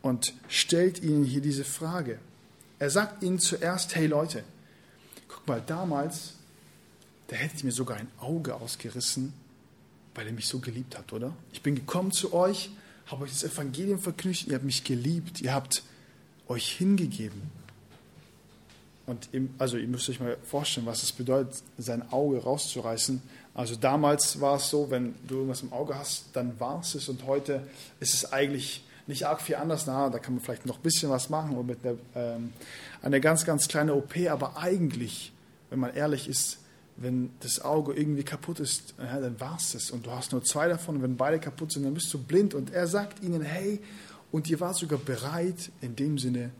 [0.00, 2.18] und stellt ihnen hier diese Frage.
[2.78, 4.44] Er sagt ihnen zuerst, hey Leute,
[5.28, 6.34] guck mal, damals,
[7.28, 9.34] da hätte ich mir sogar ein Auge ausgerissen,
[10.14, 11.36] weil er mich so geliebt hat, oder?
[11.52, 12.70] Ich bin gekommen zu euch,
[13.06, 15.82] habe euch das Evangelium verknüpft, ihr habt mich geliebt, ihr habt
[16.48, 17.42] euch hingegeben.
[19.06, 23.20] Und im, also ihr müsst euch mal vorstellen, was es bedeutet, sein Auge rauszureißen.
[23.54, 27.08] Also damals war es so, wenn du irgendwas im Auge hast, dann war es es.
[27.08, 27.66] Und heute
[28.00, 29.86] ist es eigentlich nicht arg viel anders.
[29.86, 32.52] Na, da kann man vielleicht noch ein bisschen was machen oder mit einer, ähm,
[33.02, 34.16] einer ganz, ganz kleinen OP.
[34.30, 35.32] Aber eigentlich,
[35.68, 36.58] wenn man ehrlich ist,
[36.96, 39.90] wenn das Auge irgendwie kaputt ist, ja, dann war es es.
[39.90, 40.96] Und du hast nur zwei davon.
[40.96, 42.54] Und wenn beide kaputt sind, dann bist du blind.
[42.54, 43.80] Und er sagt ihnen, hey,
[44.32, 46.50] und ihr wart sogar bereit, in dem Sinne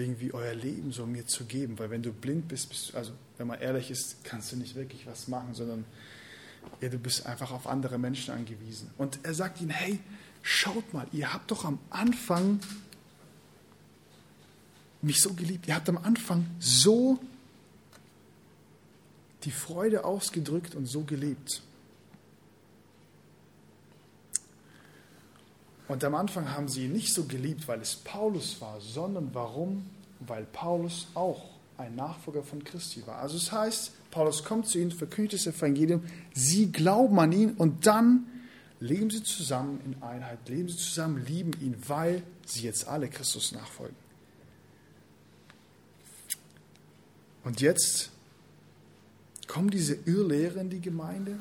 [0.00, 1.78] irgendwie euer Leben so mir zu geben.
[1.78, 5.06] Weil wenn du blind bist, bist also wenn man ehrlich ist, kannst du nicht wirklich
[5.06, 5.84] was machen, sondern
[6.80, 8.90] ja, du bist einfach auf andere Menschen angewiesen.
[8.98, 9.98] Und er sagt ihnen, hey,
[10.42, 12.60] schaut mal, ihr habt doch am Anfang
[15.02, 15.66] mich so geliebt.
[15.68, 17.18] Ihr habt am Anfang so
[19.44, 21.62] die Freude ausgedrückt und so gelebt.
[25.90, 29.90] Und am Anfang haben sie ihn nicht so geliebt, weil es Paulus war, sondern warum?
[30.20, 31.42] Weil Paulus auch
[31.78, 33.18] ein Nachfolger von Christi war.
[33.18, 37.88] Also es heißt, Paulus kommt zu ihnen, verkündigt das Evangelium, sie glauben an ihn und
[37.88, 38.24] dann
[38.78, 43.50] leben sie zusammen in Einheit, leben sie zusammen, lieben ihn, weil sie jetzt alle Christus
[43.50, 43.96] nachfolgen.
[47.42, 48.10] Und jetzt
[49.48, 51.36] kommen diese Irrlehrer in die Gemeinde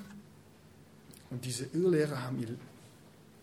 [1.30, 2.58] und diese Irrlehrer haben ihr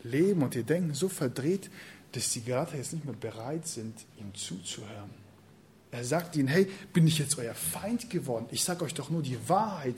[0.06, 1.70] leben und ihr Denken so verdreht,
[2.12, 5.10] dass die gerade jetzt nicht mehr bereit sind, ihm zuzuhören.
[5.90, 8.46] Er sagt ihnen, hey, bin ich jetzt euer Feind geworden?
[8.50, 9.96] Ich sage euch doch nur die Wahrheit.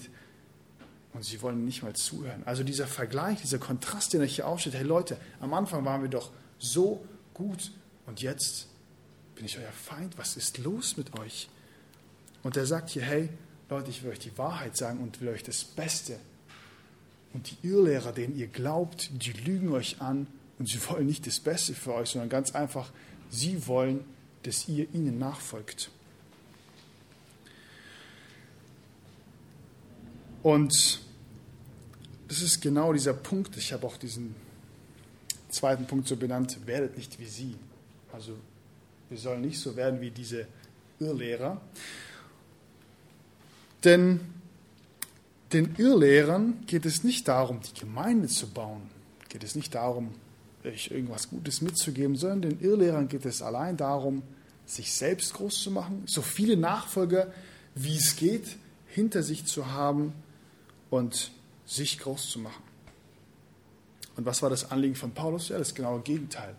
[1.12, 2.42] Und sie wollen nicht mal zuhören.
[2.44, 6.11] Also dieser Vergleich, dieser Kontrast, den er hier aufsteht, hey Leute, am Anfang waren wir
[6.11, 7.73] doch so gut
[8.07, 8.68] und jetzt
[9.35, 10.18] bin ich euer Feind.
[10.18, 11.49] Was ist los mit euch?
[12.42, 13.31] Und er sagt hier, hey
[13.71, 16.18] Leute, ich will euch die Wahrheit sagen und will euch das Beste
[17.35, 20.27] und die Irrlehrer, denen ihr glaubt, die lügen euch an
[20.59, 22.91] und sie wollen nicht das Beste für euch, sondern ganz einfach,
[23.31, 24.05] sie wollen,
[24.43, 25.91] dass ihr ihnen nachfolgt.
[30.43, 31.01] Und
[32.29, 33.57] das ist genau dieser Punkt.
[33.57, 34.35] Ich habe auch diesen
[35.49, 37.57] zweiten Punkt so benannt, werdet nicht wie sie.
[38.12, 38.33] Also
[39.09, 40.47] wir sollen nicht so werden wie diese
[41.01, 41.61] Irrlehrer.
[43.85, 44.21] Denn
[45.53, 48.83] den Irrlehrern geht es nicht darum, die Gemeinde zu bauen,
[49.29, 50.15] geht es nicht darum,
[50.65, 54.23] euch irgendwas Gutes mitzugeben, sondern den Irrlehrern geht es allein darum,
[54.67, 57.33] sich selbst groß zu machen, so viele Nachfolger
[57.75, 58.57] wie es geht
[58.89, 60.13] hinter sich zu haben
[60.91, 61.31] und
[61.65, 62.63] sich groß zu machen.
[64.17, 65.51] Und was war das Anliegen von Paulus?
[65.51, 66.57] Ja, das genaue Gegenteil.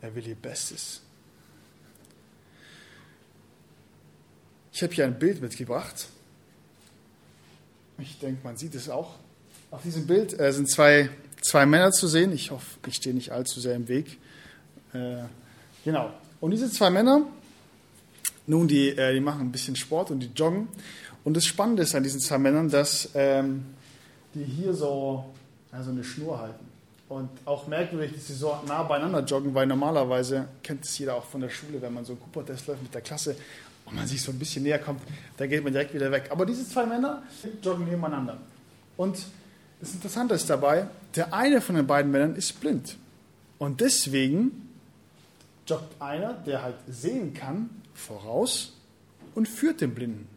[0.00, 1.02] Er will ihr Bestes.
[4.72, 6.08] Ich habe hier ein Bild mitgebracht.
[7.98, 9.14] Ich denke, man sieht es auch.
[9.70, 11.08] Auf diesem Bild äh, sind zwei,
[11.40, 12.32] zwei Männer zu sehen.
[12.32, 14.18] Ich hoffe, ich stehe nicht allzu sehr im Weg.
[14.92, 15.22] Äh,
[15.84, 16.12] genau.
[16.40, 17.22] Und diese zwei Männer,
[18.46, 20.68] nun, die, äh, die machen ein bisschen Sport und die joggen.
[21.24, 23.64] Und das Spannende ist an diesen zwei Männern, dass ähm,
[24.34, 25.24] die hier so
[25.70, 26.66] also eine Schnur halten.
[27.08, 31.24] Und auch merkwürdig, dass sie so nah beieinander joggen, weil normalerweise kennt es jeder auch
[31.24, 33.36] von der Schule, wenn man so einen Cooper-Test läuft mit der Klasse
[33.84, 35.00] und man sich so ein bisschen näher kommt,
[35.36, 36.28] da geht man direkt wieder weg.
[36.30, 37.22] Aber diese zwei Männer
[37.62, 38.38] joggen nebeneinander.
[38.96, 39.18] Und
[39.80, 42.96] das Interessante ist dabei, der eine von den beiden Männern ist blind.
[43.58, 44.68] Und deswegen
[45.66, 48.74] joggt einer, der halt sehen kann, voraus
[49.34, 50.28] und führt den Blinden.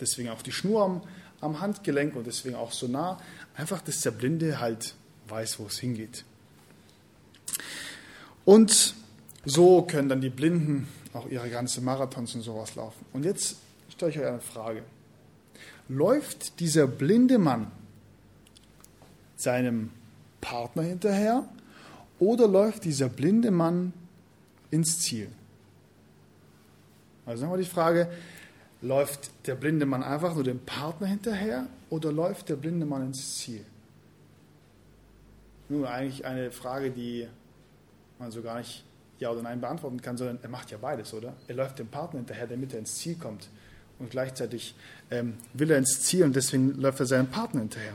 [0.00, 1.02] Deswegen auch die Schnur am,
[1.40, 3.20] am Handgelenk und deswegen auch so nah.
[3.56, 4.94] Einfach, dass der Blinde halt
[5.28, 6.24] weiß, wo es hingeht.
[8.44, 8.94] Und
[9.44, 13.04] so können dann die Blinden auch ihre ganzen Marathons und sowas laufen.
[13.12, 13.56] Und jetzt
[13.90, 14.82] stelle ich euch eine Frage.
[15.88, 17.70] Läuft dieser blinde Mann
[19.36, 19.90] seinem
[20.40, 21.48] Partner hinterher
[22.18, 23.92] oder läuft dieser blinde Mann
[24.70, 25.28] ins Ziel?
[27.24, 28.10] Also nochmal die Frage,
[28.80, 33.38] läuft der blinde Mann einfach nur dem Partner hinterher oder läuft der blinde Mann ins
[33.38, 33.64] Ziel?
[35.68, 37.28] Nun, eigentlich eine Frage, die
[38.18, 38.84] man so gar nicht
[39.18, 41.34] Ja oder Nein beantworten kann, sondern er macht ja beides, oder?
[41.48, 43.48] Er läuft dem Partner hinterher, damit er ins Ziel kommt.
[43.98, 44.74] Und gleichzeitig
[45.10, 47.94] ähm, will er ins Ziel und deswegen läuft er seinem Partner hinterher.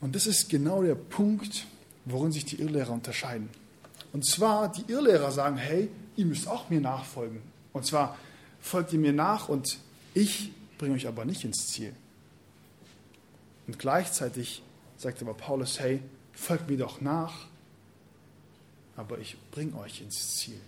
[0.00, 1.66] Und das ist genau der Punkt,
[2.04, 3.48] worin sich die Irrlehrer unterscheiden.
[4.12, 7.40] Und zwar, die Irrlehrer sagen, hey, ihr müsst auch mir nachfolgen.
[7.72, 8.18] Und zwar
[8.60, 9.78] folgt ihr mir nach und
[10.12, 11.94] ich bringe euch aber nicht ins Ziel.
[13.66, 14.62] Und gleichzeitig
[14.98, 17.46] sagt aber Paulus, hey, folgt mir doch nach,
[18.96, 20.60] aber ich bringe euch ins Ziel.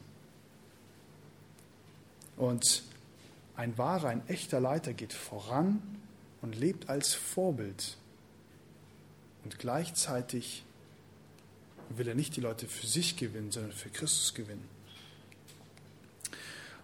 [2.37, 2.83] Und
[3.57, 5.81] ein wahrer, ein echter Leiter geht voran
[6.43, 7.97] und lebt als Vorbild.
[9.45, 10.65] Und gleichzeitig
[11.91, 14.69] will er nicht die Leute für sich gewinnen, sondern für Christus gewinnen.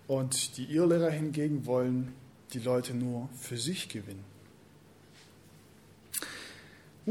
[0.06, 2.14] Und die Irrlehrer hingegen wollen
[2.52, 4.24] die Leute nur für sich gewinnen.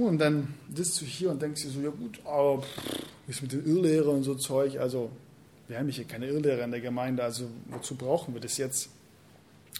[0.07, 2.63] Und dann sitzt du hier und denkst dir so, ja gut, aber
[3.25, 4.79] wie ist mit den Irrlehrern und so Zeug?
[4.79, 5.09] Also,
[5.67, 8.89] wir haben hier keine Irrlehrer in der Gemeinde, also wozu brauchen wir das jetzt?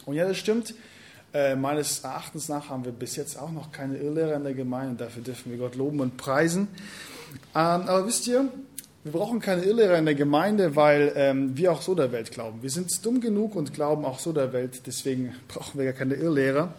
[0.06, 0.74] Und ja, das stimmt.
[1.34, 5.04] Äh, meines Erachtens nach haben wir bis jetzt auch noch keine Irrlehrer in der Gemeinde.
[5.04, 6.68] Dafür dürfen wir Gott loben und preisen.
[7.54, 8.50] Ähm, aber wisst ihr,
[9.04, 12.62] wir brauchen keine Irrlehrer in der Gemeinde, weil ähm, wir auch so der Welt glauben.
[12.64, 14.82] Wir sind dumm genug und glauben auch so der Welt.
[14.88, 16.74] Deswegen brauchen wir gar keine Irrlehrer.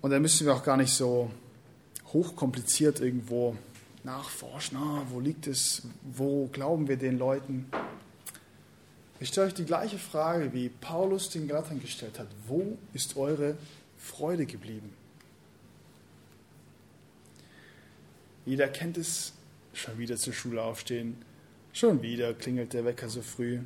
[0.00, 1.30] Und dann müssen wir auch gar nicht so
[2.12, 3.56] hochkompliziert irgendwo
[4.04, 4.78] nachforschen.
[4.78, 5.82] Ah, wo liegt es?
[6.02, 7.66] Wo glauben wir den Leuten?
[9.20, 12.28] Ich stelle euch die gleiche Frage, wie Paulus den Galatern gestellt hat.
[12.46, 13.56] Wo ist eure
[13.96, 14.92] Freude geblieben?
[18.46, 19.32] Jeder kennt es,
[19.74, 21.16] schon wieder zur Schule aufstehen,
[21.72, 23.58] schon wieder klingelt der Wecker so früh,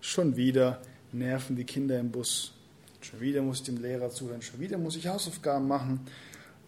[0.00, 2.52] schon wieder nerven die Kinder im Bus,
[3.00, 6.00] schon wieder muss ich dem Lehrer zuhören, schon wieder muss ich Hausaufgaben machen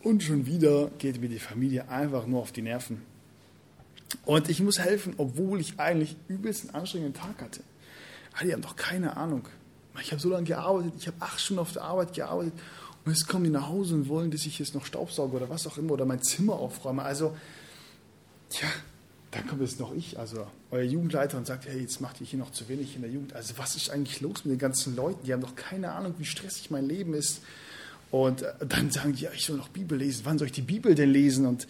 [0.02, 3.02] und schon wieder geht mir die Familie einfach nur auf die Nerven.
[4.24, 7.62] Und ich muss helfen, obwohl ich eigentlich übelst einen anstrengenden Tag hatte.
[8.34, 9.46] Ah, die haben doch keine Ahnung.
[10.00, 12.54] Ich habe so lange gearbeitet, ich habe acht Stunden auf der Arbeit gearbeitet
[13.04, 15.66] und jetzt kommen die nach Hause und wollen, dass ich jetzt noch Staubsauge oder was
[15.66, 17.02] auch immer oder mein Zimmer aufräume.
[17.02, 17.36] Also,
[18.52, 18.68] ja,
[19.30, 22.38] dann kommt jetzt noch ich, also euer Jugendleiter und sagt, hey, jetzt macht ihr hier
[22.38, 23.32] noch zu wenig in der Jugend.
[23.34, 25.24] Also was ist eigentlich los mit den ganzen Leuten?
[25.24, 27.42] Die haben doch keine Ahnung, wie stressig mein Leben ist.
[28.10, 30.22] Und äh, dann sagen die, ja, ich soll noch Bibel lesen.
[30.24, 31.46] Wann soll ich die Bibel denn lesen?
[31.46, 31.68] Und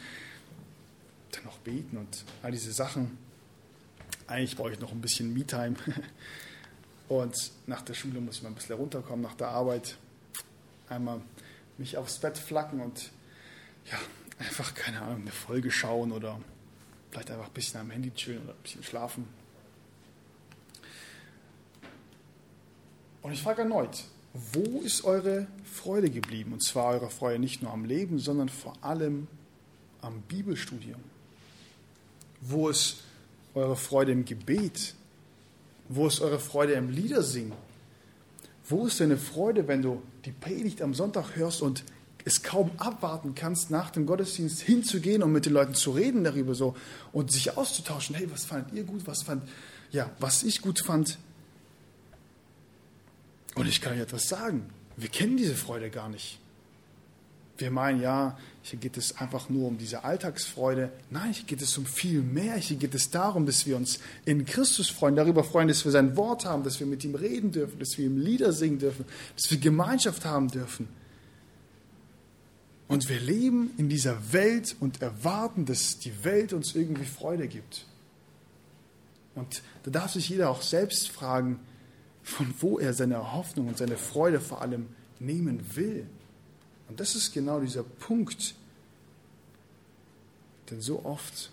[1.32, 3.18] dann noch beten und all diese Sachen.
[4.26, 5.74] Eigentlich brauche ich noch ein bisschen Me-Time.
[7.08, 9.96] Und nach der Schule muss ich mal ein bisschen runterkommen, nach der Arbeit
[10.88, 11.20] einmal
[11.76, 13.10] mich aufs Bett flacken und
[13.90, 13.98] ja,
[14.38, 16.38] einfach, keine Ahnung, eine Folge schauen oder
[17.10, 19.26] vielleicht einfach ein bisschen am Handy chillen oder ein bisschen schlafen.
[23.22, 26.52] Und ich frage erneut, wo ist eure Freude geblieben?
[26.52, 29.26] Und zwar eure Freude nicht nur am Leben, sondern vor allem
[30.00, 31.00] am Bibelstudium.
[32.40, 33.02] Wo ist
[33.54, 34.94] eure Freude im Gebet?
[35.88, 37.52] Wo ist eure Freude im Liedersingen?
[38.68, 41.84] Wo ist deine Freude, wenn du die Predigt am Sonntag hörst und
[42.24, 46.54] es kaum abwarten kannst, nach dem Gottesdienst hinzugehen und mit den Leuten zu reden darüber
[46.54, 46.76] so
[47.12, 48.14] und sich auszutauschen.
[48.14, 49.06] Hey, was fandet ihr gut?
[49.06, 49.42] Was fand,
[49.90, 51.18] ja, was ich gut fand?
[53.54, 54.70] Und ich kann euch etwas sagen.
[54.96, 56.38] Wir kennen diese Freude gar nicht.
[57.56, 60.90] Wir meinen, ja, hier geht es einfach nur um diese Alltagsfreude.
[61.10, 62.56] Nein, hier geht es um viel mehr.
[62.56, 66.16] Hier geht es darum, dass wir uns in Christus freuen, darüber freuen, dass wir sein
[66.16, 69.04] Wort haben, dass wir mit ihm reden dürfen, dass wir ihm Lieder singen dürfen,
[69.36, 70.88] dass wir Gemeinschaft haben dürfen.
[72.90, 77.86] Und wir leben in dieser Welt und erwarten, dass die Welt uns irgendwie Freude gibt.
[79.36, 81.60] Und da darf sich jeder auch selbst fragen,
[82.24, 84.88] von wo er seine Hoffnung und seine Freude vor allem
[85.20, 86.04] nehmen will.
[86.88, 88.56] Und das ist genau dieser Punkt.
[90.68, 91.52] Denn so oft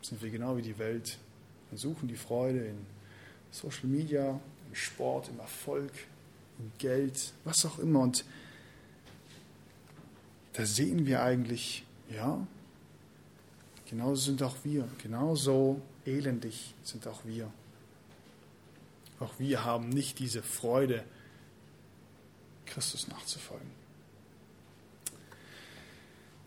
[0.00, 1.16] sind wir genau wie die Welt
[1.70, 2.78] und suchen die Freude in
[3.52, 5.92] Social Media, im Sport, im Erfolg,
[6.58, 8.00] im Geld, was auch immer.
[8.00, 8.24] Und
[10.54, 12.46] da sehen wir eigentlich, ja,
[13.88, 17.50] genauso sind auch wir, genauso elendig sind auch wir.
[19.20, 21.04] Auch wir haben nicht diese Freude,
[22.66, 23.70] Christus nachzufolgen.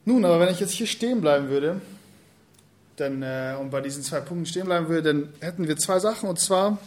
[0.05, 1.81] Nun, aber wenn ich jetzt hier stehen bleiben würde,
[2.95, 6.29] dann, äh, und bei diesen zwei Punkten stehen bleiben würde, dann hätten wir zwei Sachen.
[6.29, 6.77] Und zwar,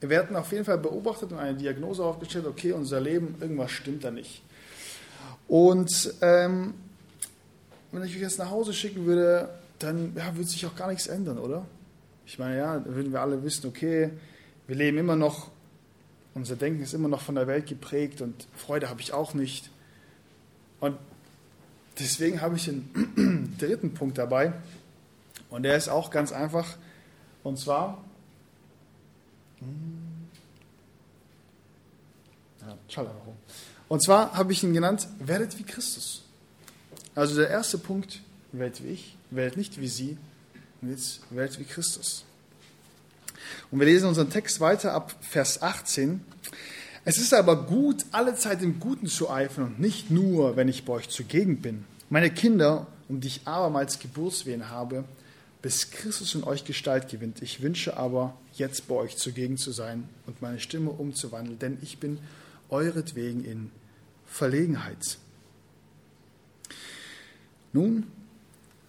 [0.00, 4.04] wir hätten auf jeden Fall beobachtet und eine Diagnose aufgestellt, okay, unser Leben, irgendwas stimmt
[4.04, 4.42] da nicht.
[5.48, 6.74] Und ähm,
[7.92, 11.06] wenn ich mich jetzt nach Hause schicken würde, dann ja, würde sich auch gar nichts
[11.06, 11.64] ändern, oder?
[12.26, 14.10] Ich meine, ja, würden wir alle wissen, okay,
[14.66, 15.50] wir leben immer noch,
[16.34, 19.70] unser Denken ist immer noch von der Welt geprägt und Freude habe ich auch nicht.
[20.80, 20.96] Und
[21.98, 24.52] Deswegen habe ich den dritten Punkt dabei.
[25.48, 26.76] Und der ist auch ganz einfach.
[27.42, 28.04] Und zwar.
[29.60, 29.66] Ja,
[32.96, 33.36] rum.
[33.88, 36.24] Und zwar habe ich ihn genannt, werdet wie Christus.
[37.14, 38.20] Also der erste Punkt,
[38.52, 40.16] werdet wie ich, werdet nicht wie sie,
[40.82, 42.24] und jetzt werdet wie Christus.
[43.70, 46.20] Und wir lesen unseren Text weiter ab Vers 18.
[47.04, 50.84] Es ist aber gut, alle Zeit im Guten zu eifern und nicht nur, wenn ich
[50.84, 51.84] bei euch zugegen bin.
[52.10, 55.04] Meine Kinder, um die ich abermals Geburtswehen habe,
[55.62, 57.42] bis Christus in euch Gestalt gewinnt.
[57.42, 61.98] Ich wünsche aber, jetzt bei euch zugegen zu sein und meine Stimme umzuwandeln, denn ich
[61.98, 62.18] bin
[62.70, 63.70] euretwegen in
[64.26, 65.18] Verlegenheit.
[67.72, 68.06] Nun,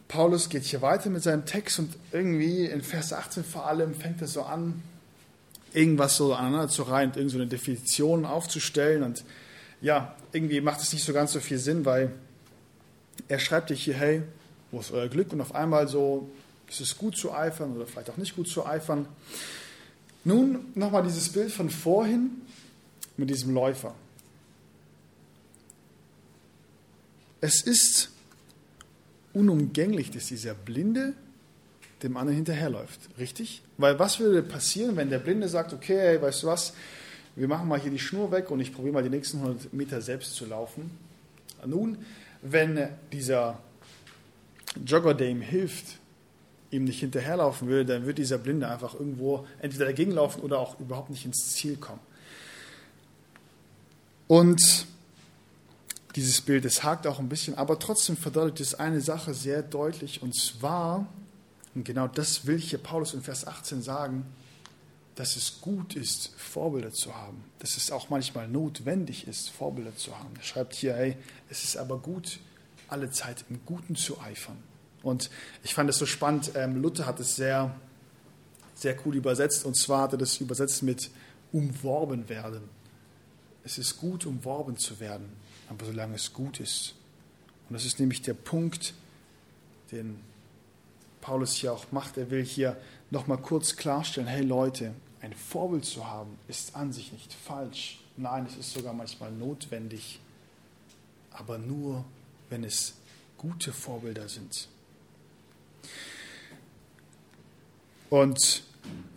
[0.08, 4.22] Paulus geht hier weiter mit seinem Text und irgendwie in Vers 18 vor allem fängt
[4.22, 4.82] er so an,
[5.74, 9.26] irgendwas so aneinander zu reihen, irgend so eine Definition aufzustellen und
[9.82, 12.12] ja, irgendwie macht es nicht so ganz so viel Sinn, weil
[13.28, 14.24] er schreibt dir hier, hey,
[14.72, 15.34] wo ist euer Glück?
[15.34, 16.30] Und auf einmal so,
[16.70, 19.08] ist es gut zu eifern oder vielleicht auch nicht gut zu eifern.
[20.24, 22.42] Nun nochmal dieses Bild von vorhin
[23.18, 23.94] mit diesem Läufer.
[27.42, 28.12] Es ist
[29.34, 31.14] unumgänglich, dass dieser Blinde
[32.04, 33.00] dem anderen hinterherläuft.
[33.18, 33.62] Richtig?
[33.78, 36.74] Weil was würde passieren, wenn der Blinde sagt, okay, weißt du was,
[37.36, 40.02] wir machen mal hier die Schnur weg und ich probiere mal die nächsten 100 Meter
[40.02, 40.92] selbst zu laufen.
[41.66, 41.98] Nun,
[42.42, 43.60] wenn dieser
[44.86, 45.98] Jogger, der ihm hilft,
[46.72, 50.80] ihm nicht hinterherlaufen würde, dann wird dieser Blinde einfach irgendwo entweder dagegen laufen oder auch
[50.80, 52.00] überhaupt nicht ins Ziel kommen.
[54.28, 54.86] Und
[56.16, 60.22] dieses Bild, es hakt auch ein bisschen, aber trotzdem verdeutlicht es eine Sache sehr deutlich
[60.22, 61.08] und zwar,
[61.76, 64.26] und genau das will hier Paulus in Vers 18 sagen,
[65.16, 70.18] dass es gut ist, Vorbilder zu haben, dass es auch manchmal notwendig ist, Vorbilder zu
[70.18, 70.30] haben.
[70.38, 71.18] Er schreibt hier, hey,
[71.50, 72.40] es ist aber gut,
[72.88, 74.58] alle Zeit im Guten zu eifern.
[75.04, 75.30] Und
[75.64, 77.76] ich fand es so spannend, ähm, Luther hat es sehr,
[78.76, 81.10] sehr cool übersetzt, und zwar hat er das übersetzt mit
[81.52, 82.70] umworben werden.
[83.68, 85.28] Es ist gut, umworben zu werden,
[85.68, 86.96] aber solange es gut ist.
[87.68, 88.94] Und das ist nämlich der Punkt,
[89.92, 90.22] den
[91.20, 92.16] Paulus hier auch macht.
[92.16, 92.78] Er will hier
[93.12, 98.00] nochmal kurz klarstellen, hey Leute, ein Vorbild zu haben, ist an sich nicht falsch.
[98.16, 100.22] Nein, es ist sogar manchmal notwendig,
[101.32, 102.06] aber nur,
[102.50, 102.94] wenn es
[103.38, 104.70] gute Vorbilder sind.
[108.10, 108.64] Und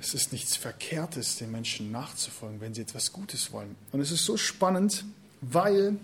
[0.00, 3.76] es ist nichts Verkehrtes, den Menschen nachzufolgen, wenn sie etwas Gutes wollen.
[3.92, 5.04] Und es ist so spannend,
[5.40, 5.96] weil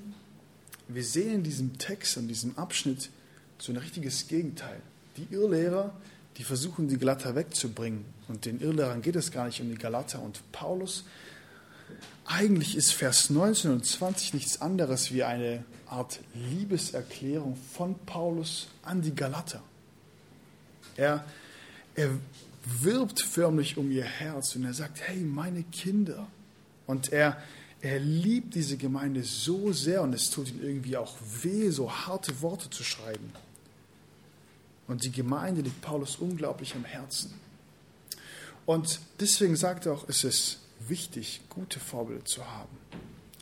[0.88, 3.10] wir sehen in diesem Text, in diesem Abschnitt,
[3.58, 4.80] so ein richtiges Gegenteil.
[5.16, 5.94] Die Irrlehrer,
[6.36, 8.04] die versuchen, die Galater wegzubringen.
[8.28, 10.20] Und den Irrlehrern geht es gar nicht um die Galater.
[10.20, 11.04] Und Paulus,
[12.26, 19.00] eigentlich ist Vers 19 und 20 nichts anderes wie eine Art Liebeserklärung von Paulus an
[19.00, 19.62] die Galater.
[20.96, 21.24] Er,
[21.94, 22.10] er
[22.66, 26.26] wirbt förmlich um ihr Herz und er sagt, hey, meine Kinder.
[26.86, 27.40] Und er,
[27.80, 32.42] er liebt diese Gemeinde so sehr und es tut ihm irgendwie auch weh, so harte
[32.42, 33.32] Worte zu schreiben.
[34.88, 37.34] Und die Gemeinde liegt Paulus unglaublich am Herzen.
[38.66, 40.58] Und deswegen sagt er auch, es ist
[40.88, 42.76] wichtig, gute Vorbilder zu haben.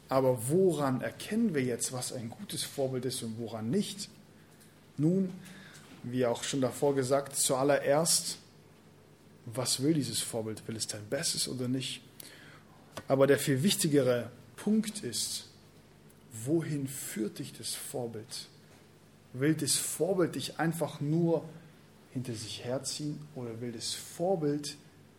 [0.09, 4.09] Aber woran erkennen wir jetzt, was ein gutes Vorbild ist und woran nicht?
[4.97, 5.33] Nun,
[6.03, 8.39] wie auch schon davor gesagt, zuallererst,
[9.47, 10.67] was will dieses Vorbild?
[10.67, 12.01] Will es dein Bestes oder nicht?
[13.09, 15.49] Aber der viel wichtigere Punkt ist,
[16.45, 18.49] wohin führt dich das Vorbild?
[19.33, 21.45] Will das Vorbild dich einfach nur
[22.13, 24.77] hinter sich herziehen oder will das Vorbild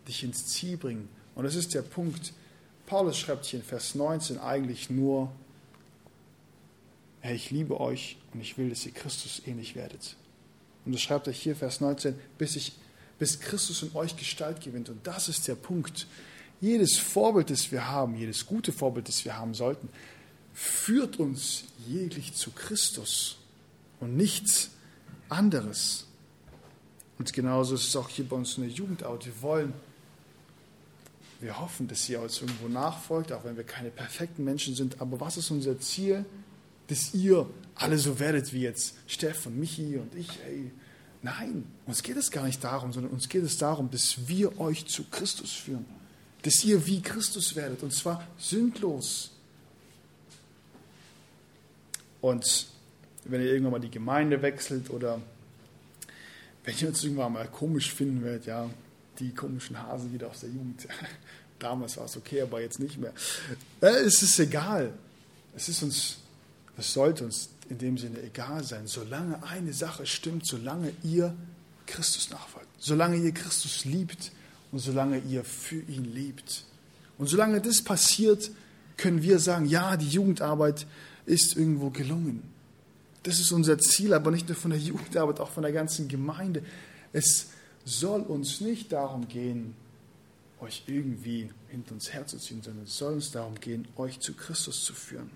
[0.07, 1.09] dich ins Ziel bringen?
[1.35, 2.33] Und das ist der Punkt.
[2.85, 5.31] Paulus schreibt hier in Vers 19 eigentlich nur,
[7.19, 10.15] hey, ich liebe euch und ich will, dass ihr Christus ähnlich werdet.
[10.85, 12.73] Und das schreibt er hier, Vers 19, bis, ich,
[13.19, 14.89] bis Christus in euch Gestalt gewinnt.
[14.89, 16.07] Und das ist der Punkt.
[16.61, 19.89] Jedes Vorbild, das wir haben, jedes gute Vorbild, das wir haben sollten,
[20.53, 23.37] führt uns jeglich zu Christus
[23.99, 24.71] und nichts
[25.29, 26.05] anderes.
[27.17, 29.25] Und genauso ist es auch hier bei uns in der Jugendart.
[29.25, 29.73] Wir wollen,
[31.39, 35.01] wir hoffen, dass ihr uns irgendwo nachfolgt, auch wenn wir keine perfekten Menschen sind.
[35.01, 36.25] Aber was ist unser Ziel?
[36.87, 40.29] Dass ihr alle so werdet wie jetzt Steffen, Michi und ich.
[40.45, 40.71] Ey.
[41.25, 44.85] Nein, uns geht es gar nicht darum, sondern uns geht es darum, dass wir euch
[44.85, 45.83] zu Christus führen.
[46.43, 49.31] Dass ihr wie Christus werdet und zwar sündlos.
[52.21, 52.67] Und
[53.23, 55.19] wenn ihr irgendwann mal die Gemeinde wechselt oder
[56.63, 58.69] wenn ihr uns irgendwann mal komisch finden werdet, ja,
[59.17, 60.87] die komischen Hasen wieder aus der Jugend.
[61.57, 63.13] Damals war es okay, aber jetzt nicht mehr.
[63.81, 64.93] Äh, es ist egal.
[65.55, 66.17] Es ist uns,
[66.77, 71.35] es sollte uns in dem Sinne egal sein, solange eine Sache stimmt, solange ihr
[71.85, 72.67] Christus nachfolgt.
[72.79, 74.31] Solange ihr Christus liebt
[74.71, 76.65] und solange ihr für ihn lebt.
[77.17, 78.51] Und solange das passiert,
[78.97, 80.85] können wir sagen, ja, die Jugendarbeit
[81.25, 82.43] ist irgendwo gelungen.
[83.23, 86.63] Das ist unser Ziel, aber nicht nur von der Jugendarbeit, auch von der ganzen Gemeinde.
[87.11, 87.47] Es
[87.83, 89.75] soll uns nicht darum gehen,
[90.59, 94.93] euch irgendwie hinter uns herzuziehen, sondern es soll uns darum gehen, euch zu Christus zu
[94.93, 95.29] führen.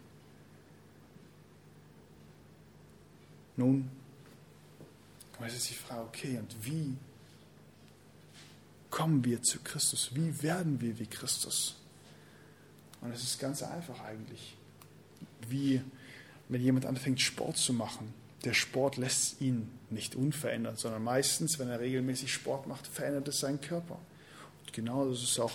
[3.60, 3.90] Nun,
[5.46, 6.96] es ist die Frage, okay, und wie
[8.90, 10.12] kommen wir zu Christus?
[10.14, 11.76] Wie werden wir wie Christus?
[13.02, 14.56] Und es ist ganz einfach eigentlich.
[15.50, 15.82] Wie
[16.48, 18.14] wenn jemand anfängt, Sport zu machen.
[18.46, 23.42] Der Sport lässt ihn nicht unverändert, sondern meistens, wenn er regelmäßig Sport macht, verändert es
[23.42, 24.00] seinen Körper.
[24.62, 25.52] Und genau das ist auch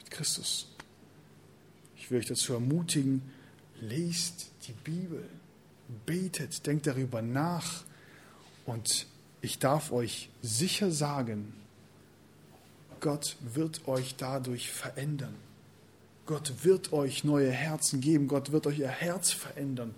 [0.00, 0.66] mit Christus.
[1.96, 3.22] Ich will euch dazu ermutigen,
[3.80, 5.24] lest die Bibel,
[6.06, 7.84] betet, denkt darüber nach
[8.66, 9.06] und
[9.40, 11.52] ich darf euch sicher sagen,
[13.00, 15.34] Gott wird euch dadurch verändern.
[16.26, 18.28] Gott wird euch neue Herzen geben.
[18.28, 19.94] Gott wird euch ihr Herz verändern.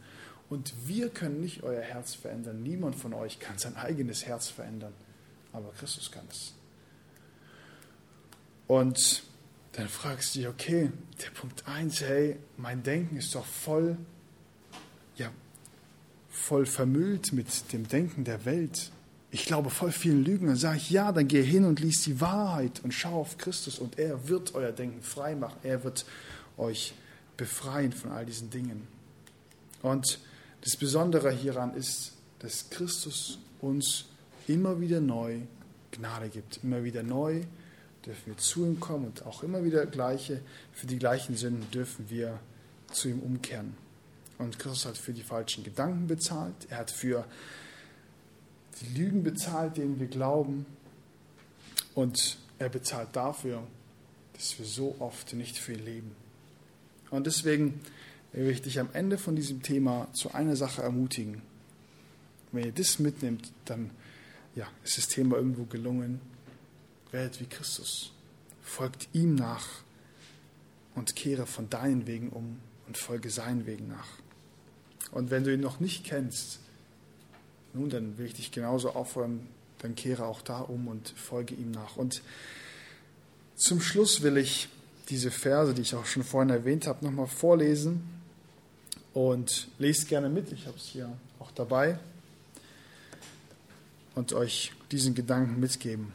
[0.48, 2.62] Und wir können nicht euer Herz verändern.
[2.62, 4.92] Niemand von euch kann sein eigenes Herz verändern.
[5.52, 6.54] Aber Christus kann es.
[8.66, 9.22] Und
[9.72, 10.90] dann fragst du dich, okay,
[11.22, 13.96] der Punkt 1, hey, mein Denken ist doch voll,
[15.16, 15.30] ja,
[16.36, 18.90] voll vermüllt mit dem Denken der Welt
[19.30, 22.22] ich glaube voll vielen Lügen, dann sage ich, ja, dann geh hin und lies die
[22.22, 25.58] Wahrheit und schau auf Christus und er wird euer Denken frei machen.
[25.62, 26.06] Er wird
[26.56, 26.94] euch
[27.36, 28.86] befreien von all diesen Dingen.
[29.82, 30.20] Und
[30.62, 34.06] das Besondere hieran ist, dass Christus uns
[34.46, 35.40] immer wieder neu
[35.90, 36.60] Gnade gibt.
[36.62, 37.42] Immer wieder neu
[38.06, 40.40] dürfen wir zu ihm kommen und auch immer wieder gleiche,
[40.72, 42.38] für die gleichen Sünden dürfen wir
[42.90, 43.74] zu ihm umkehren.
[44.38, 46.54] Und Christus hat für die falschen Gedanken bezahlt.
[46.68, 47.24] Er hat für
[48.80, 50.66] die Lügen bezahlt, denen wir glauben.
[51.94, 53.62] Und er bezahlt dafür,
[54.34, 56.14] dass wir so oft nicht ihn leben.
[57.10, 57.80] Und deswegen
[58.32, 61.40] will ich dich am Ende von diesem Thema zu einer Sache ermutigen.
[62.52, 63.90] Wenn ihr das mitnimmt, dann
[64.54, 66.20] ja, ist das Thema irgendwo gelungen.
[67.10, 68.12] Werdet wie Christus.
[68.62, 69.66] Folgt ihm nach
[70.94, 74.08] und kehre von deinen Wegen um und folge seinen Wegen nach.
[75.12, 76.58] Und wenn du ihn noch nicht kennst,
[77.72, 79.46] nun, dann will ich dich genauso auffordern,
[79.78, 81.96] dann kehre auch da um und folge ihm nach.
[81.96, 82.22] Und
[83.56, 84.68] zum Schluss will ich
[85.08, 88.02] diese Verse, die ich auch schon vorhin erwähnt habe, nochmal vorlesen.
[89.12, 91.98] Und lest gerne mit, ich habe es hier auch dabei.
[94.14, 96.12] Und euch diesen Gedanken mitgeben.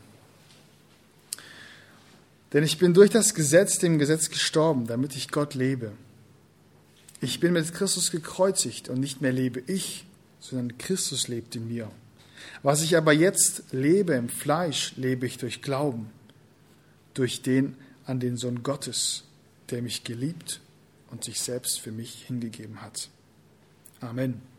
[2.54, 5.92] Denn ich bin durch das Gesetz dem Gesetz gestorben, damit ich Gott lebe.
[7.22, 10.06] Ich bin mit Christus gekreuzigt und nicht mehr lebe ich,
[10.40, 11.92] sondern Christus lebt in mir.
[12.64, 16.10] Was ich aber jetzt lebe im Fleisch, lebe ich durch Glauben,
[17.14, 19.26] durch den an den Sohn Gottes,
[19.70, 20.62] der mich geliebt
[21.12, 23.10] und sich selbst für mich hingegeben hat.
[24.00, 24.51] Amen.